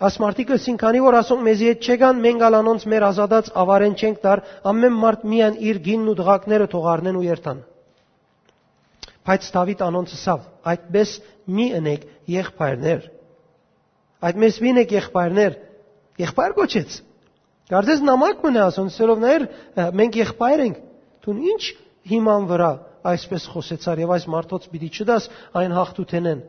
Ասմարտիկը 0.00 0.56
սին 0.64 0.78
քանի 0.80 1.00
որ 1.04 1.16
ասոն 1.18 1.42
մեզի 1.44 1.66
հետ 1.68 1.82
չեկան, 1.84 2.20
մենք 2.24 2.44
ալանոնց 2.46 2.84
մեր 2.88 3.04
ազատած 3.10 3.50
ավարեն 3.62 3.96
չենք 4.00 4.20
տար, 4.22 4.40
ամեն 4.70 4.94
մարդ 4.96 5.26
միան 5.32 5.58
իր 5.70 5.80
գինն 5.84 6.08
ու 6.08 6.14
դղակները 6.20 6.68
թողարնեն 6.72 7.18
ու 7.20 7.24
երթան։ 7.26 7.58
Բայց 9.28 9.48
Դավիթ 9.56 9.82
անոնց 9.84 10.14
ասավ. 10.16 10.40
այդպես 10.70 11.10
մի 11.56 11.66
ընեք 11.80 12.06
եղբայրներ։ 12.32 13.00
Այդպես 14.30 14.54
մի 14.60 14.70
ընեք 14.70 14.94
եղբայրներ։ 14.96 15.52
Եղբայր 16.20 16.54
գոչեց։ 16.60 16.96
Կարծես 17.70 18.00
նամակ 18.08 18.42
մնա 18.44 18.64
ասոն, 18.70 18.88
սելով 18.96 19.20
ներ 19.20 19.44
մենք 20.00 20.16
եղբայր 20.20 20.62
ենք։ 20.64 20.80
Դու 21.24 21.36
ինչ 21.50 21.62
հիման 22.10 22.48
վրա 22.50 22.70
այսպես 23.10 23.46
խոսեցար 23.52 24.02
եւ 24.04 24.12
այս 24.16 24.24
մարդոց 24.34 24.66
պիտի 24.72 24.90
չդաս 24.96 25.28
այն 25.60 25.76
հաղթութենեն։ 25.76 26.40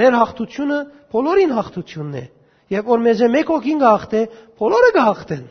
Մեր 0.00 0.16
հաղթությունը 0.20 0.78
բոլորին 1.14 1.54
հաղթությունն 1.56 2.18
է։ 2.20 2.24
Երբ 2.70 2.90
որ 2.90 3.00
մեզ 3.02 3.22
մեկ 3.34 3.48
հոգին 3.50 3.80
գահտե, 3.82 4.20
բոլորը 4.60 4.90
գահտեն։ 4.96 5.46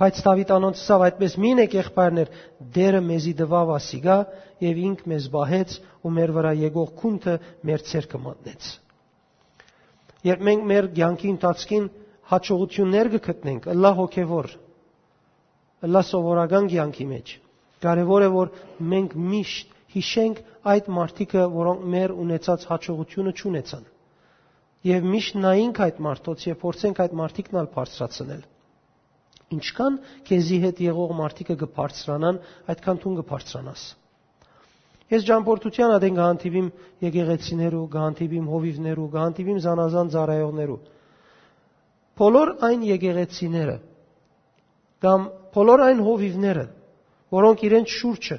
Բայց 0.00 0.20
Դավիթ 0.26 0.50
անոնց 0.56 0.78
ասավ 0.80 1.02
այդպես 1.06 1.34
մին 1.44 1.58
եք 1.66 1.74
եղբայրներ, 1.76 2.28
դերը 2.76 3.00
մեզի 3.06 3.32
դվավ 3.40 3.72
ասիգա 3.76 4.16
եւ 4.64 4.80
ինք 4.90 5.02
մեզ 5.12 5.26
բահեց 5.34 5.74
ու 6.00 6.12
մեր 6.16 6.32
վրա 6.36 6.52
եկող 6.60 6.94
քունթը 7.02 7.34
մեր 7.70 7.84
ցերկը 7.90 8.20
մատնեց։ 8.24 8.70
Երբ 10.30 10.42
մենք 10.48 10.66
մեր 10.72 10.88
ցանկի 10.96 11.30
ընթացքին 11.34 11.86
հաջողություններ 12.32 13.12
կգտնենք, 13.14 13.68
ըլլա 13.74 13.92
հոգևոր, 14.00 14.50
ըլլա 15.86 16.02
սովորական 16.10 16.68
ցանկի 16.74 17.06
մեջ, 17.12 17.36
կարևոր 17.84 18.24
է 18.26 18.32
որ 18.40 18.52
մենք 18.94 19.16
միշտ 19.30 19.78
հիշենք 19.94 20.42
այդ 20.74 20.90
մարդիկը, 20.96 21.46
որոնք 21.60 21.88
մեր 21.94 22.14
ունեցած 22.24 22.68
հաջողությունը 22.72 23.32
չունեցան։ 23.40 23.88
Եվ 24.88 25.06
միշտ 25.12 25.36
նայենք 25.44 25.78
այդ 25.84 25.98
մարդոց 26.06 26.44
եւ 26.48 26.58
փորձենք 26.60 27.00
այդ 27.04 27.16
մարդիկն 27.20 27.58
ալ 27.60 27.66
բարձրացնել։ 27.74 28.44
Ինչքան 29.50 29.96
քեզի 30.30 30.58
հետ 30.64 30.80
եղող 30.86 31.12
մարդիկը 31.20 31.56
կբարձրանան, 31.60 32.38
այդքան 32.70 33.00
դու 33.02 33.12
կբարձրանաս։ 33.20 33.82
Ես 35.10 35.24
ջամփորդության 35.26 35.92
ադեն 35.96 36.18
գանտիվիմ 36.20 36.66
եկեղեցիներու, 37.02 37.84
գանտիվիմ 37.94 38.50
հովիվներու, 38.54 39.06
գանտիվիմ 39.14 39.58
զանազան 39.64 40.12
ծառայողներու։ 40.14 40.76
Բոլոր 42.20 42.52
այն 42.70 42.84
եկեղեցիները 42.90 43.76
կամ 45.04 45.26
բոլոր 45.56 45.82
այն 45.88 46.02
հովիվները, 46.06 46.64
որոնք 47.34 47.64
իրենց 47.70 47.94
շուրջը 48.00 48.38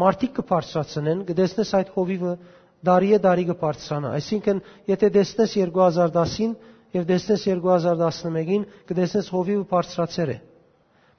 մարդիկ 0.00 0.32
կբարձրացնեն, 0.40 1.22
կդեսնես 1.30 1.72
այդ 1.80 1.88
հովիվը 1.96 2.34
դարի 2.86 3.10
է 3.16 3.18
դարի 3.24 3.44
կբարձրանա։ 3.50 4.12
Այսինքն, 4.20 4.60
եթե 4.90 5.10
դեսնես 5.16 5.56
2010-ին 5.60 6.54
եւ 6.96 7.04
դեսնես 7.10 7.42
2011-ին 7.50 8.64
կդեսնես 8.90 9.28
հովիվը 9.34 9.66
բարձրացեր 9.70 10.32
է։ 10.34 10.38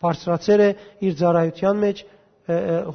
Բարձրացեր 0.02 0.64
է 0.66 0.70
իր 1.08 1.18
ծառայության 1.22 1.82
մեջ, 1.82 2.02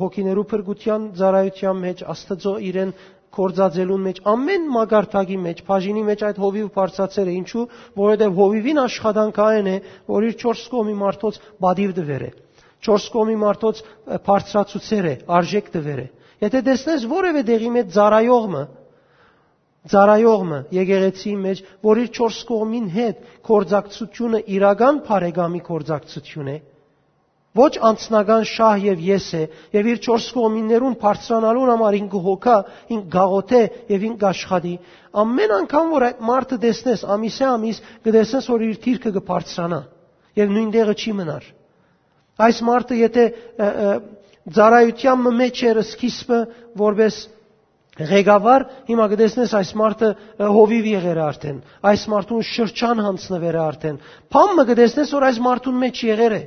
հոգիներու 0.01 0.47
փրկության 0.51 1.05
ծառայության 1.17 1.79
մեջ, 1.87 2.03
Աստծո 2.13 2.55
իրեն 2.67 2.91
կորձածելուն 3.37 4.03
մեջ, 4.07 4.19
ամեն 4.33 4.67
մագարտակի 4.75 5.37
մեջ, 5.47 5.63
բաժինի 5.69 6.03
մեջ 6.09 6.25
այդ 6.27 6.39
հովիվը 6.43 6.71
բարձրացեր 6.77 7.31
է։ 7.31 7.35
Ինչու? 7.37 7.65
Որովհետև 8.01 8.37
հովիվին 8.41 8.81
աշխատանքը 8.83 9.45
այն 9.47 9.71
է, 9.71 9.77
որ 10.11 10.27
իր 10.27 10.37
4 10.43 10.63
կողմի 10.73 10.97
մարդոց 11.03 11.41
բադիվ 11.67 11.95
դվեր 12.01 12.25
է։ 12.27 12.31
4 12.87 13.09
կողմի 13.17 13.37
մարդոց 13.43 13.83
բարձրացուցեր 14.27 15.07
է, 15.07 15.15
արժեք 15.37 15.71
դվեր 15.77 16.01
է։ 16.01 16.09
Եթե 16.45 16.63
տեսնես 16.69 17.07
որևէ 17.11 17.43
դեղի 17.49 17.71
մեջ 17.77 17.93
ծառայողը 17.97 18.65
ծառայողը 19.91 20.61
եկեղեցի 20.77 21.33
մեջ, 21.43 21.61
որ 21.87 22.01
իր 22.03 22.09
4 22.19 22.39
կողմին 22.49 22.87
հետ 22.97 23.21
կորձակցությունը 23.49 24.41
իրական 24.57 24.97
բարեկամի 25.07 25.61
կորձակցություն 25.69 26.51
է, 26.51 26.57
ոչ 27.57 27.71
անձնական 27.89 28.45
շահ 28.51 28.83
եւ 28.85 29.03
ես 29.07 29.27
է 29.39 29.43
եւ 29.77 29.89
իր 29.93 30.01
4 30.07 30.27
կողմիններուն 30.37 30.97
բարձրանալուն 31.03 31.71
համար 31.73 31.97
ինքը 32.01 32.21
հոգա, 32.27 32.57
ինք 32.97 33.07
գաղոթե 33.15 33.63
եւ 33.95 34.05
ինք 34.11 34.27
աշխատի 34.31 34.75
ամեն 35.23 35.55
անգամ 35.61 35.93
որ 35.97 36.07
այդ 36.11 36.21
մարդը 36.31 36.59
տեսնես 36.67 37.05
ամիսե 37.17 37.47
ամիս 37.53 37.81
կտեսնես 38.07 38.51
որ 38.53 38.67
իր 38.67 38.81
թիրքը 38.87 39.13
կբարձրանա 39.17 39.81
եւ 40.43 40.53
նույն 40.57 40.71
տեղը 40.77 40.97
չի 41.01 41.15
մնար 41.21 41.49
այս 42.47 42.63
մարդը 42.69 43.01
եթե 43.01 43.25
ծառայության 44.55 45.25
մեջ 45.41 45.63
էր 45.71 45.81
սկիզբը 45.83 46.39
որպես 46.79 47.17
ղեկավար 47.97 48.65
հիմա 48.91 49.07
կտեսնես 49.13 49.53
այս 49.57 49.71
մարդը 49.81 50.09
հովիվ 50.57 50.89
եղեր 50.91 51.21
արդեն 51.27 51.61
այս 51.91 52.03
մարդուն 52.13 52.43
շրջան 52.51 53.01
հանցնվեր 53.07 53.57
արդեն 53.63 53.97
փամը 54.37 54.65
կտեսնես 54.71 55.15
որ 55.17 55.27
այս 55.31 55.39
մարդուն 55.47 55.79
մեջ 55.83 56.03
եղեր 56.11 56.35
է 56.37 56.41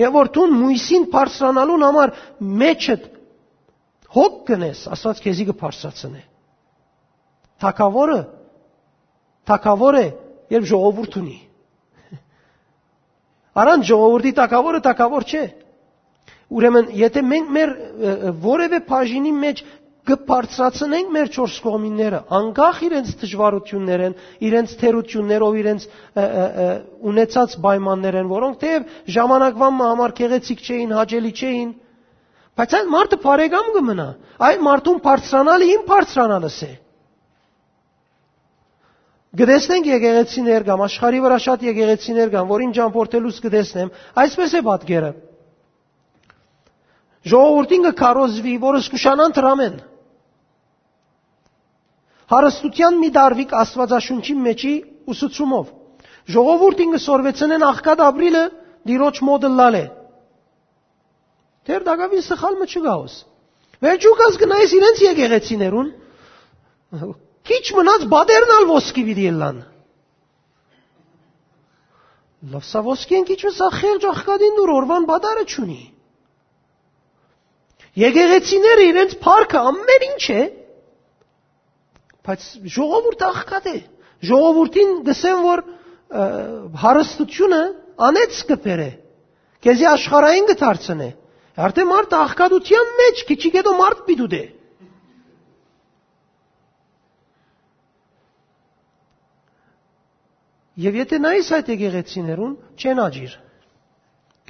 եւ 0.00 0.18
որ 0.18 0.30
դու 0.36 0.44
մույսին 0.60 1.06
բարձրանալուն 1.14 1.86
համար 1.86 2.12
մեջդ 2.60 3.06
հոգ 4.16 4.36
կնես 4.50 4.82
ասած 4.96 5.22
քեզի 5.24 5.46
կբարձրացնե 5.50 6.22
թակավորը 7.64 8.20
թակավոր 9.50 9.98
է 10.00 10.06
երբ 10.52 10.68
ժողովուրդ 10.70 11.18
ունի 11.20 11.38
առանց 13.64 13.88
ժողովրդի 13.90 14.34
թակավորը 14.40 14.84
թակավոր 14.84 15.28
չէ 15.30 15.44
Ուրեմն, 16.50 16.88
եթե 16.98 17.22
մենք 17.30 17.50
մեր 17.56 17.72
որևէ 18.42 18.78
բաժինի 18.88 19.32
մեջ 19.42 19.60
կբարձրացնենք 20.10 21.10
մեր 21.14 21.28
չորս 21.36 21.56
կողմինները, 21.64 22.20
անկախ 22.38 22.78
իրենց 22.86 23.10
դժվարություններեն, 23.20 24.14
իրենց 24.48 24.72
թերություններով, 24.80 25.58
իրենց 25.60 25.86
ունեցած 27.10 27.56
պայմաններ 27.66 28.18
են, 28.22 28.30
որոնք 28.32 28.58
թեև 28.64 28.90
ժամանակվան 29.16 29.80
համար 29.84 30.14
քեղեցիկ 30.20 30.64
չէին, 30.66 30.94
հաճելի 31.00 31.32
չէին, 31.40 31.70
բայց 32.60 32.76
այդ 32.80 32.90
մարդը 32.96 33.18
բարեկամ 33.24 33.70
կմնա։ 33.76 34.08
Այդ 34.50 34.64
մարդուն 34.66 35.00
բարձրանալը 35.06 35.68
իմ 35.76 35.84
բարձրանալս 35.90 36.58
է։ 36.66 36.72
Գտեսնենք 39.40 39.86
եկեղեցիներ 39.94 40.64
կամ 40.66 40.80
աշխարհի 40.88 41.20
վրա 41.22 41.36
շատ 41.44 41.60
եկեղեցիներ 41.70 42.30
կան, 42.34 42.46
որին 42.50 42.72
ճամփորդելուց 42.80 43.36
գտեսնեմ, 43.44 43.92
այսպես 44.24 44.56
է 44.58 44.62
պատկերը։ 44.66 45.10
Ժողովրդին 47.28 47.82
կքարոզվի, 47.90 48.54
որը 48.64 48.80
զգուշանան 48.86 49.34
դրամեն։ 49.36 49.74
Հարստության 52.30 52.98
մի 53.00 53.10
դարվիկ 53.16 53.52
Աստվածաշունչի 53.60 54.34
մեջի 54.46 54.74
ուսուցումով։ 55.12 55.72
Ժողովուրդին 56.30 56.94
կսորվեցնեն 56.96 57.64
աղքատ 57.70 58.02
ապրիլը 58.06 58.44
դիրոջ 58.90 59.20
մոդը 59.28 59.50
լալե։ 59.60 59.82
Դեր 61.70 61.84
դակավի 61.90 62.22
սխալ 62.30 62.56
մը 62.60 62.68
չգաոս։ 62.70 63.16
Վերջու 63.84 64.14
կաս 64.20 64.38
գնայս 64.40 64.72
իրենց 64.78 65.02
եկեղեցիներուն։ 65.10 65.92
Քիչ 67.50 67.64
մնաց 67.76 68.06
բադերնալ 68.14 68.66
ոսկի 68.70 69.04
վիդի 69.10 69.28
լան։ 69.40 69.60
Լավ 72.50 72.64
սա 72.70 72.80
ոսկին 72.86 73.26
քիչ 73.28 73.40
սա 73.56 73.68
խերջ 73.76 74.04
աղքատին 74.10 74.54
դուր 74.60 74.70
օրվան 74.80 75.06
բադարը 75.10 75.44
չունի։ 75.50 75.80
Եկեղեցիները 77.98 78.84
իրենց 78.90 79.14
парքը 79.24 79.60
ամեն 79.70 80.04
ինչ 80.06 80.24
է, 80.30 80.42
բայց 82.26 82.44
ժողովուրդը 82.76 83.26
աղքատ 83.30 83.66
է։ 83.70 83.76
Ժողովուրդին 84.30 84.92
դսեմ 85.08 85.42
որ 85.46 85.62
հարստությունը 86.84 87.60
անեց 88.10 88.38
կբերե։ 88.50 88.90
Քեզի 89.64 89.86
աշխարհային 89.90 90.48
կդարձնե։ 90.50 91.08
Արդեն 91.60 91.88
մարդ 91.90 92.14
աղքատության 92.20 92.92
մեջ, 93.00 93.22
քիչիկ 93.28 93.56
հետո 93.60 93.72
մարդ 93.80 94.02
պիտու 94.06 94.28
դե։ 94.34 94.42
Եվ 100.80 100.96
եթե 101.00 101.18
նայես 101.20 101.48
այդ 101.58 101.70
եկեղեցիներուն, 101.74 102.52
չեն 102.80 103.00
աջիր։ 103.04 103.32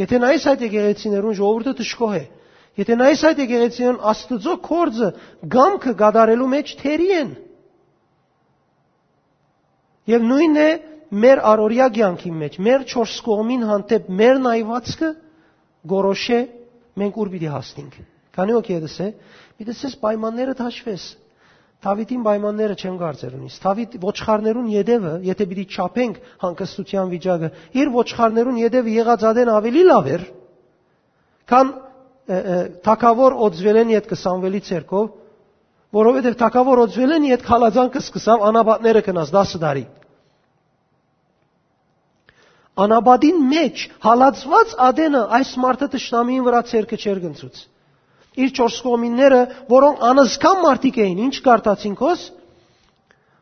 Եթե 0.00 0.20
նայես 0.20 0.44
այդ 0.50 0.61
եկեղեցիներուն, 0.66 1.37
ժողովուրդը 1.40 1.72
դժգոհ 1.81 2.14
է։ 2.20 2.22
Եթե 2.78 2.96
նայես 3.00 3.22
այդ 3.28 3.40
եկեղեցիներուն, 3.42 3.98
Աստծո 4.11 4.52
կորձը 4.66 5.09
գամքը 5.54 5.94
գադարելու 6.00 6.50
մեջ 6.54 6.74
թերի 6.80 7.09
են։ 7.16 7.33
Եվ 10.11 10.28
նույնն 10.30 10.61
է 10.61 10.68
մեր 11.24 11.42
առօրյա 11.50 11.88
կյանքի 11.96 12.30
մեջ, 12.40 12.59
մեր 12.66 12.85
4 12.92 13.16
կողմին 13.26 13.64
հանդեպ 13.70 14.09
մեր 14.20 14.40
նայվածքը 14.46 15.11
գորոշե 15.90 16.38
մենք 17.00 17.18
ուր 17.20 17.33
պիտի 17.35 17.50
հասնենք։ 17.50 17.98
Քանի 18.37 18.56
օքի 18.61 18.76
է 18.76 18.80
դսե, 18.85 19.09
պիտի 19.59 19.70
դսես 19.70 19.96
պայմանները 20.04 20.54
դաշվես։ 20.61 21.04
Դավիթին 21.80 22.24
պայմանները 22.26 22.74
չեն 22.76 22.96
կարծեր 23.00 23.37
ունիս։ 23.38 23.54
Դավիթ 23.64 23.94
ոչխարներուն 24.04 24.66
յետևը, 24.70 25.12
եթե 25.26 25.44
պիտի 25.50 25.64
չափենք 25.74 26.18
հանգստության 26.42 27.12
վիճակը, 27.14 27.48
իր 27.80 27.92
ոչխարներուն 27.94 28.59
յետևը 28.61 28.96
եղած 29.00 29.24
ադեն 29.30 29.52
ավելի 29.54 29.85
լավ 29.88 30.11
էր, 30.11 30.26
քան 31.50 31.72
թակավոր 32.87 33.38
օծվելեն 33.47 33.95
իդ 33.97 34.11
20-վելի 34.12 34.61
ցերկով, 34.71 35.07
որովհետև 36.01 36.37
թակավոր 36.43 36.83
օծվելեն 36.85 37.25
իդ 37.31 37.47
խալազանքը 37.49 38.03
սկսավ 38.05 38.45
անաբատները 38.51 39.03
կնաս 39.09 39.33
10 39.35 39.57
տարի 39.64 39.85
անաբադին 42.85 43.40
մեջ 43.51 43.83
հալածված 44.05 44.75
ադենը 44.88 45.23
այս 45.38 45.51
մարդը 45.64 45.88
տշնամիին 45.95 46.45
վրա 46.47 46.61
ցերկը 46.71 46.99
չեր 47.01 47.21
գնցուց։ 47.25 47.62
Իր 48.40 48.53
չորս 48.57 48.77
կողմինները, 48.87 49.40
որոնք 49.73 50.05
անզկամ 50.11 50.61
մարդիկ 50.64 51.01
էին, 51.05 51.23
ինչ 51.27 51.35
կարտացին 51.47 51.97
քոս, 51.99 52.21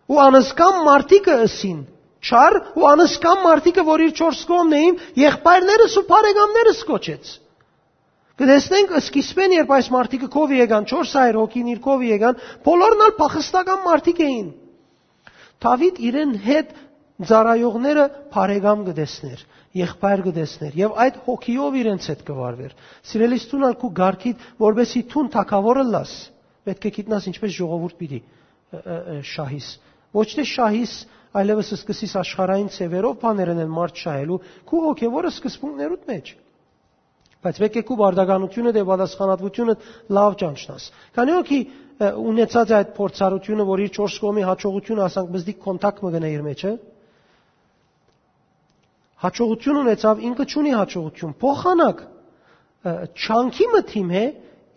ու 0.08 0.20
անզկամ 0.24 0.78
մարդիկը 0.88 1.34
ըսին, 1.44 1.82
չար 2.24 2.56
ու 2.78 2.86
անզկամ 2.92 3.44
մարդիկը, 3.46 3.84
որ 3.88 4.04
իր 4.08 4.14
չորս 4.16 4.40
կողմն 4.48 4.78
էին, 4.78 4.96
եղբայրներս 5.22 5.98
ու 6.00 6.06
բարեկամներս 6.08 6.80
կոչեց։ 6.88 7.34
Կտեսնենք 8.38 8.92
սկիզբեն 9.02 9.54
երբ 9.56 9.70
այս 9.74 9.86
մարդիկը 9.90 10.28
կով 10.30 10.52
եկան 10.54 10.84
400 10.86 11.38
հոգին 11.38 11.70
իր 11.72 11.78
կով 11.82 12.02
եկան, 12.06 12.36
բոլորն 12.68 13.00
ալ 13.06 13.14
փախստական 13.18 13.80
մարդիկ 13.86 14.20
էին։ 14.28 14.48
Դավիթ 15.64 15.98
իրեն 16.08 16.34
հետ 16.44 16.74
ծարայողները 17.26 18.04
բարեկամ 18.30 18.84
կտեսներ, 18.88 19.42
եղբայր 19.80 20.22
կտեսներ 20.28 20.78
եւ 20.78 20.96
այդ 21.02 21.20
հոգիով 21.26 21.78
իրենց 21.82 22.08
հետ 22.12 22.24
կվարվեր։ 22.30 22.76
Սիրելիս 23.10 23.46
տունալ 23.50 23.76
քու 23.82 23.90
գարկիդ, 23.98 24.44
որբեսի 24.62 25.02
թուն 25.10 25.30
թակավորը 25.34 25.84
լաս, 25.98 26.12
պետք 26.68 26.86
է 26.86 26.92
գիտնաս 26.98 27.28
ինչպես 27.34 27.56
ժողովուրդ 27.58 27.98
պիտի 27.98 28.20
շահիս։ 29.34 29.68
Ոչ 30.14 30.28
թե 30.38 30.44
շահիս, 30.54 30.92
այլևս 31.42 31.72
սկսիս 31.74 32.14
աշխարհային 32.22 32.70
ծևերով 32.78 33.18
բաներն 33.22 33.62
են 33.66 33.72
մարդ 33.74 34.02
շահելու, 34.04 34.38
քու 34.68 34.82
հոգեվորը 34.86 35.32
սկզբունքներուդ 35.34 36.06
մեջ։ 36.08 36.30
Բայց 37.38 37.58
եկե 37.62 37.82
քու 37.86 37.96
բարդականությունը 37.98 38.70
դե 38.74 38.82
պատասխանատվությունը 38.88 39.74
լավ 40.18 40.36
ճանչնաս։ 40.42 40.86
Քանի 41.18 41.34
օքի 41.38 41.58
ունեցած 41.98 42.72
այդ 42.78 42.90
փորձառությունը, 42.98 43.66
որ 43.68 43.82
իր 43.84 43.92
4 43.98 44.18
կողմի 44.24 44.44
հաջողությունը 44.48 45.04
ասանք 45.06 45.30
բզդիկ 45.34 45.58
կոնտակտ 45.68 46.02
մը 46.02 46.10
գնա 46.14 46.30
իր 46.34 46.42
մեջը, 46.48 46.72
հաջողություն 49.22 49.80
ունեցավ, 49.82 50.20
ինքը 50.28 50.46
ճունի 50.52 50.74
հաջողություն։ 50.78 51.32
Փոխանակ 51.42 52.02
չանքի 53.18 53.66
մթիմ 53.74 54.12
է, 54.18 54.24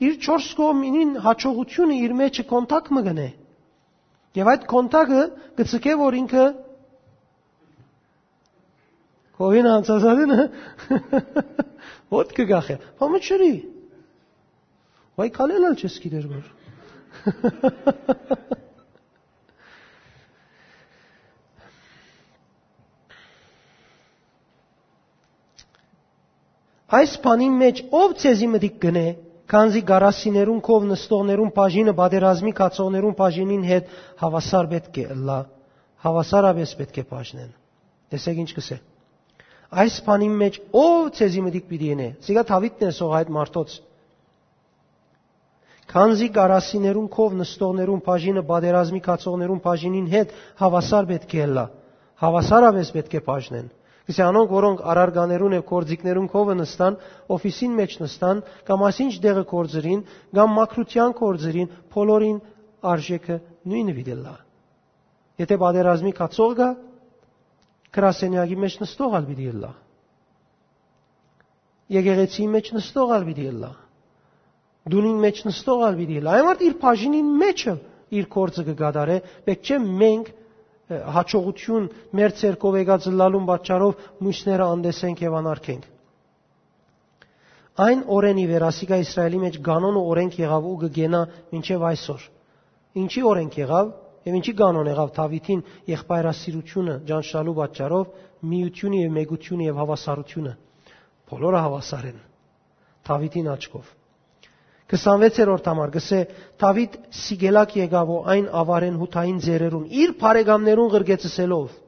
իր 0.02 0.16
4 0.26 0.50
կողմին 0.62 1.12
հաջողությունը 1.26 1.98
իր 2.06 2.16
մեջը 2.22 2.46
կոնտակտ 2.52 2.94
մը 2.98 3.04
գնա։ 3.10 3.28
Եվ 4.42 4.50
այդ 4.52 4.66
կոնտակտը 4.72 5.24
գծկե 5.62 5.94
որ 6.02 6.18
ինքը 6.22 6.46
Խովին 9.42 9.68
անցածածին 9.72 10.34
ոտ 12.14 12.34
կգախե։ 12.38 12.76
Ոմը 13.02 13.20
չրի։ 13.26 13.54
Վայ 15.18 15.30
քալելալ 15.38 15.78
չես 15.82 15.96
գիտեր 16.04 16.26
որ։ 16.30 16.46
Այս 26.92 27.12
բանի 27.24 27.50
մեջ 27.56 27.78
ով 27.96 28.14
ցեզի 28.22 28.48
մտիկ 28.52 28.80
գնե, 28.84 29.04
քանզի 29.52 29.82
գարասիներուն 29.90 30.58
կով 30.68 30.88
նստողներուն 30.90 31.52
բաժինը 31.56 31.94
բادرազմի 31.98 32.52
կացողներուն 32.58 33.16
բաժինին 33.22 33.64
հետ 33.72 33.94
հավասար 34.22 34.72
պետք 34.76 35.02
է 35.02 35.06
լա, 35.32 35.40
հավասարապես 36.06 36.78
պետք 36.82 37.00
է 37.00 37.06
բաժնեն։ 37.16 37.52
Տեսեք 38.12 38.42
ինչ 38.44 38.52
կսե 38.60 38.78
այս 39.72 39.98
բանի 40.06 40.28
մեջ 40.42 40.58
ով 40.76 41.10
ցեզի 41.18 41.42
մտիկ 41.46 41.68
պիտի 41.72 41.90
ենե։ 41.92 42.08
Սիկա 42.28 42.44
Դավիթն 42.52 42.88
է 42.88 42.94
սող 42.98 43.14
այդ 43.22 43.30
մարդոց։ 43.36 43.76
Քանզի 45.92 46.28
գարասիներուն 46.36 47.08
քով 47.12 47.38
նստողներուն 47.42 48.02
բաժինը 48.06 48.44
բادرազմի 48.52 49.02
կացողներուն 49.08 49.62
բաժինին 49.64 50.10
հետ 50.12 50.36
հավասար 50.62 51.08
պետք 51.12 51.34
է 51.36 51.48
լա։ 51.56 51.66
Հավասարապես 52.22 52.92
պետք 52.96 53.16
է 53.16 53.22
բաժնեն։ 53.28 53.68
Իսկ 54.12 54.22
անոնք, 54.28 54.52
որոնք 54.52 54.80
արարգաներուն 54.92 55.56
եւ 55.56 55.64
կորձիկներուն 55.72 56.30
քովը 56.32 56.56
նստան, 56.62 56.96
օֆիսին 57.32 57.76
մեջ 57.80 57.92
նստան, 58.02 58.40
կամ 58.68 58.86
ասինչ 58.88 59.14
դեղը 59.26 59.44
կորձերին, 59.52 60.02
կամ 60.36 60.56
մակրության 60.58 61.14
կորձերին, 61.22 61.70
բոլորին 61.96 62.40
արժեքը 62.92 63.38
նույնը 63.72 63.94
վիդելա։ 64.00 64.36
Եթե 65.42 65.58
բادرազմի 65.62 66.14
կացող 66.18 66.56
գա, 66.60 66.70
գրասենյակի 67.96 68.58
մեջ 68.64 68.76
նստողալ 68.82 69.26
պիտի 69.30 69.48
լա։ 69.62 69.72
Եկեղեցի 71.92 72.46
մեջ 72.56 72.70
նստողալ 72.78 73.26
պիտի 73.30 73.48
լա։ 73.62 73.72
Դունին 74.92 75.18
մեջ 75.26 75.42
նստողալ 75.48 75.98
պիտի 76.02 76.20
լա։ 76.26 76.36
Այն 76.38 76.46
մարդ 76.50 76.62
իր 76.68 76.76
բաժինին 76.84 77.32
մեջը 77.42 77.74
իր 78.22 78.28
կորձը 78.36 78.64
կգադարե, 78.70 79.18
պետք 79.48 79.68
չէ 79.72 79.80
մենք 80.02 80.32
հաջողություն 81.16 81.86
մեր 82.20 82.34
ցերկով 82.42 82.78
եկած 82.82 83.08
լալուն 83.22 83.46
պատճառով 83.50 84.08
մույսները 84.26 84.66
անդեսենք 84.76 85.22
եւ 85.26 85.36
անարգենք։ 85.42 85.86
Այն 87.86 88.02
օրենի 88.18 88.46
վերասիկա 88.52 88.98
Իսրայելի 89.06 89.40
մեջ 89.46 89.60
կանոն 89.68 90.00
ու 90.02 90.06
օրենք 90.12 90.40
եղավ 90.42 90.66
ու 90.72 90.78
կգենա 90.82 91.22
մինչև 91.54 91.86
այսօր։ 91.92 92.26
Ինչի 93.02 93.24
օրենք 93.32 93.58
եղավ 93.62 93.94
Եվ 94.22 94.36
ինչի 94.38 94.54
կանոն 94.60 94.90
եղավ 94.92 95.14
Դավիթին 95.18 95.62
եղբայրասիրությունը 95.92 96.96
ճանչնալու 97.10 97.56
պատճառով 97.60 98.12
միությունը 98.52 99.00
եւ 99.02 99.16
մեգությունը 99.18 99.66
եւ 99.66 99.80
հավասարությունը 99.82 100.54
բոլորը 101.32 101.62
հավասար 101.66 102.06
են 102.12 102.20
Դավիթին 103.10 103.50
աչքով 103.56 103.90
26-րդ 104.92 105.70
համար 105.72 105.94
գսե 105.96 106.20
Դավիթ 106.62 106.98
Սիգելակ 107.22 107.76
եկավ 107.82 108.10
ու 108.12 108.20
այն 108.34 108.50
ավարեն 108.62 108.98
հութային 109.02 109.40
ձերերուն 109.46 109.86
իր 110.04 110.14
բարեկամներուն 110.22 110.92
գրգեցսելով 110.96 111.80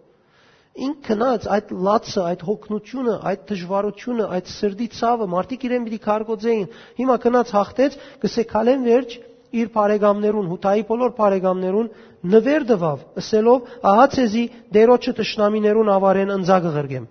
ինքնած 0.73 1.43
այդ 1.53 1.71
լացը, 1.85 2.21
այդ 2.31 2.43
հոգնությունը, 2.47 3.15
այդ 3.29 3.41
դժվարությունը, 3.49 4.23
այդ 4.37 4.47
սրդի 4.53 4.87
ցավը 4.97 5.27
մարդիկ 5.33 5.65
իրեն 5.67 5.83
պիտի 5.85 5.99
քարգոծեին։ 6.05 6.63
Հիմա 6.97 7.17
գնաց 7.25 7.51
հաղթեց, 7.53 7.97
գսե 8.23 8.45
քալեն 8.53 8.87
վերջ 8.87 9.17
իր 9.53 9.67
բարեկամներուն, 9.73 10.47
Հութայի 10.53 10.83
բոլոր 10.89 11.11
բարեկամներուն 11.17 11.89
նվեր 12.33 12.63
տվավ, 12.69 13.03
ասելով. 13.21 13.67
«Ահա 13.91 14.05
ցեզի 14.13 14.43
դերոջը 14.73 15.13
ճշնամիներուն 15.19 15.91
ավարեն 15.93 16.33
ընձակը 16.37 16.71
ղրգեմ»։ 16.77 17.05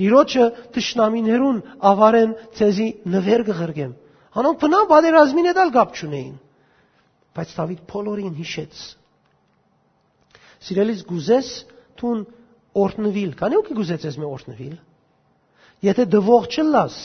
Դիրոջը 0.00 0.44
ճշնամիներուն 0.72 1.58
ավարեն 1.92 2.30
ցեզի 2.56 2.86
նվեր 3.12 3.42
կղրգեմ։ 3.48 3.92
Հանոք 4.32 4.56
բնավ 4.62 4.86
բادرազմին 4.92 5.48
էլ 5.52 5.72
կապ 5.76 5.98
չունեին։ 5.98 6.36
Բայց 7.36 7.52
Դավիթ 7.58 7.82
բոլորին 7.92 8.32
հիշեց։ 8.38 8.80
Սիրելիս 10.62 11.02
գուզես 11.10 11.50
տուն 12.00 12.24
օրտնվիլ, 12.82 13.30
քանի 13.36 13.58
ու 13.60 13.76
գուզես 13.76 14.06
ես 14.08 14.18
մի 14.22 14.26
օրտնվիլ։ 14.32 14.74
Եթե 15.82 16.04
դվող 16.14 16.48
չլաս, 16.56 16.96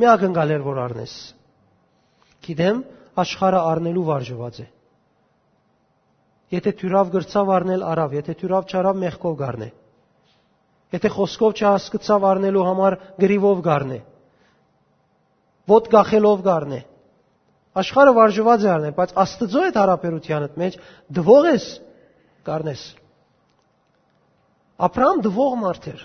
մի 0.00 0.08
ակնկալեր 0.12 0.64
որ 0.64 0.80
առնես։ 0.86 1.14
Գիտեմ, 2.46 2.82
աշխարհը 3.20 3.60
առնելու 3.72 4.04
վարժված 4.08 4.60
է։ 4.62 4.66
Եթե 6.52 6.72
թյուրավ 6.80 7.10
գրծավ 7.12 7.50
առնել 7.56 7.82
արավ, 7.88 8.14
եթե 8.18 8.34
թյուրավ 8.40 8.72
չարավ 8.72 8.96
մեղքով 9.02 9.36
գառնե։ 9.42 9.68
Եթե 10.92 11.10
խոսքով 11.12 11.52
չհասկացավ 11.60 12.24
առնելու 12.28 12.64
համար 12.68 12.96
գրիվով 13.22 13.62
գառնե։ 13.66 14.00
Ոտ 15.72 15.86
գախելով 15.92 16.42
գառնե։ 16.48 16.80
Աշխարհը 17.82 18.12
վարժված 18.18 18.64
է 18.66 18.68
առնել, 18.72 18.94
բայց 18.98 19.12
Աստծո 19.22 19.60
այդ 19.66 19.78
հարաբերությանդ 19.80 20.58
մեջ 20.60 20.74
դվող 21.16 21.46
ես 21.48 21.68
գառնես։ 22.48 22.82
Աբրահամ 24.82 25.22
դվող 25.24 25.54
մարդ 25.62 25.88
էր։ 25.92 26.02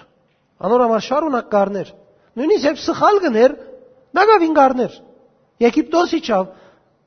Անորամար 0.68 1.04
շարունակ 1.08 1.50
գառներ։ 1.52 1.92
Նույնիսկ 2.38 2.68
երբ 2.68 2.80
սխալ 2.86 3.20
գներ, 3.26 3.58
դա 4.16 4.24
գավին 4.32 4.56
գառներ։ 4.58 4.96
Եգիպտոս 5.68 6.16
իջավ, 6.18 6.48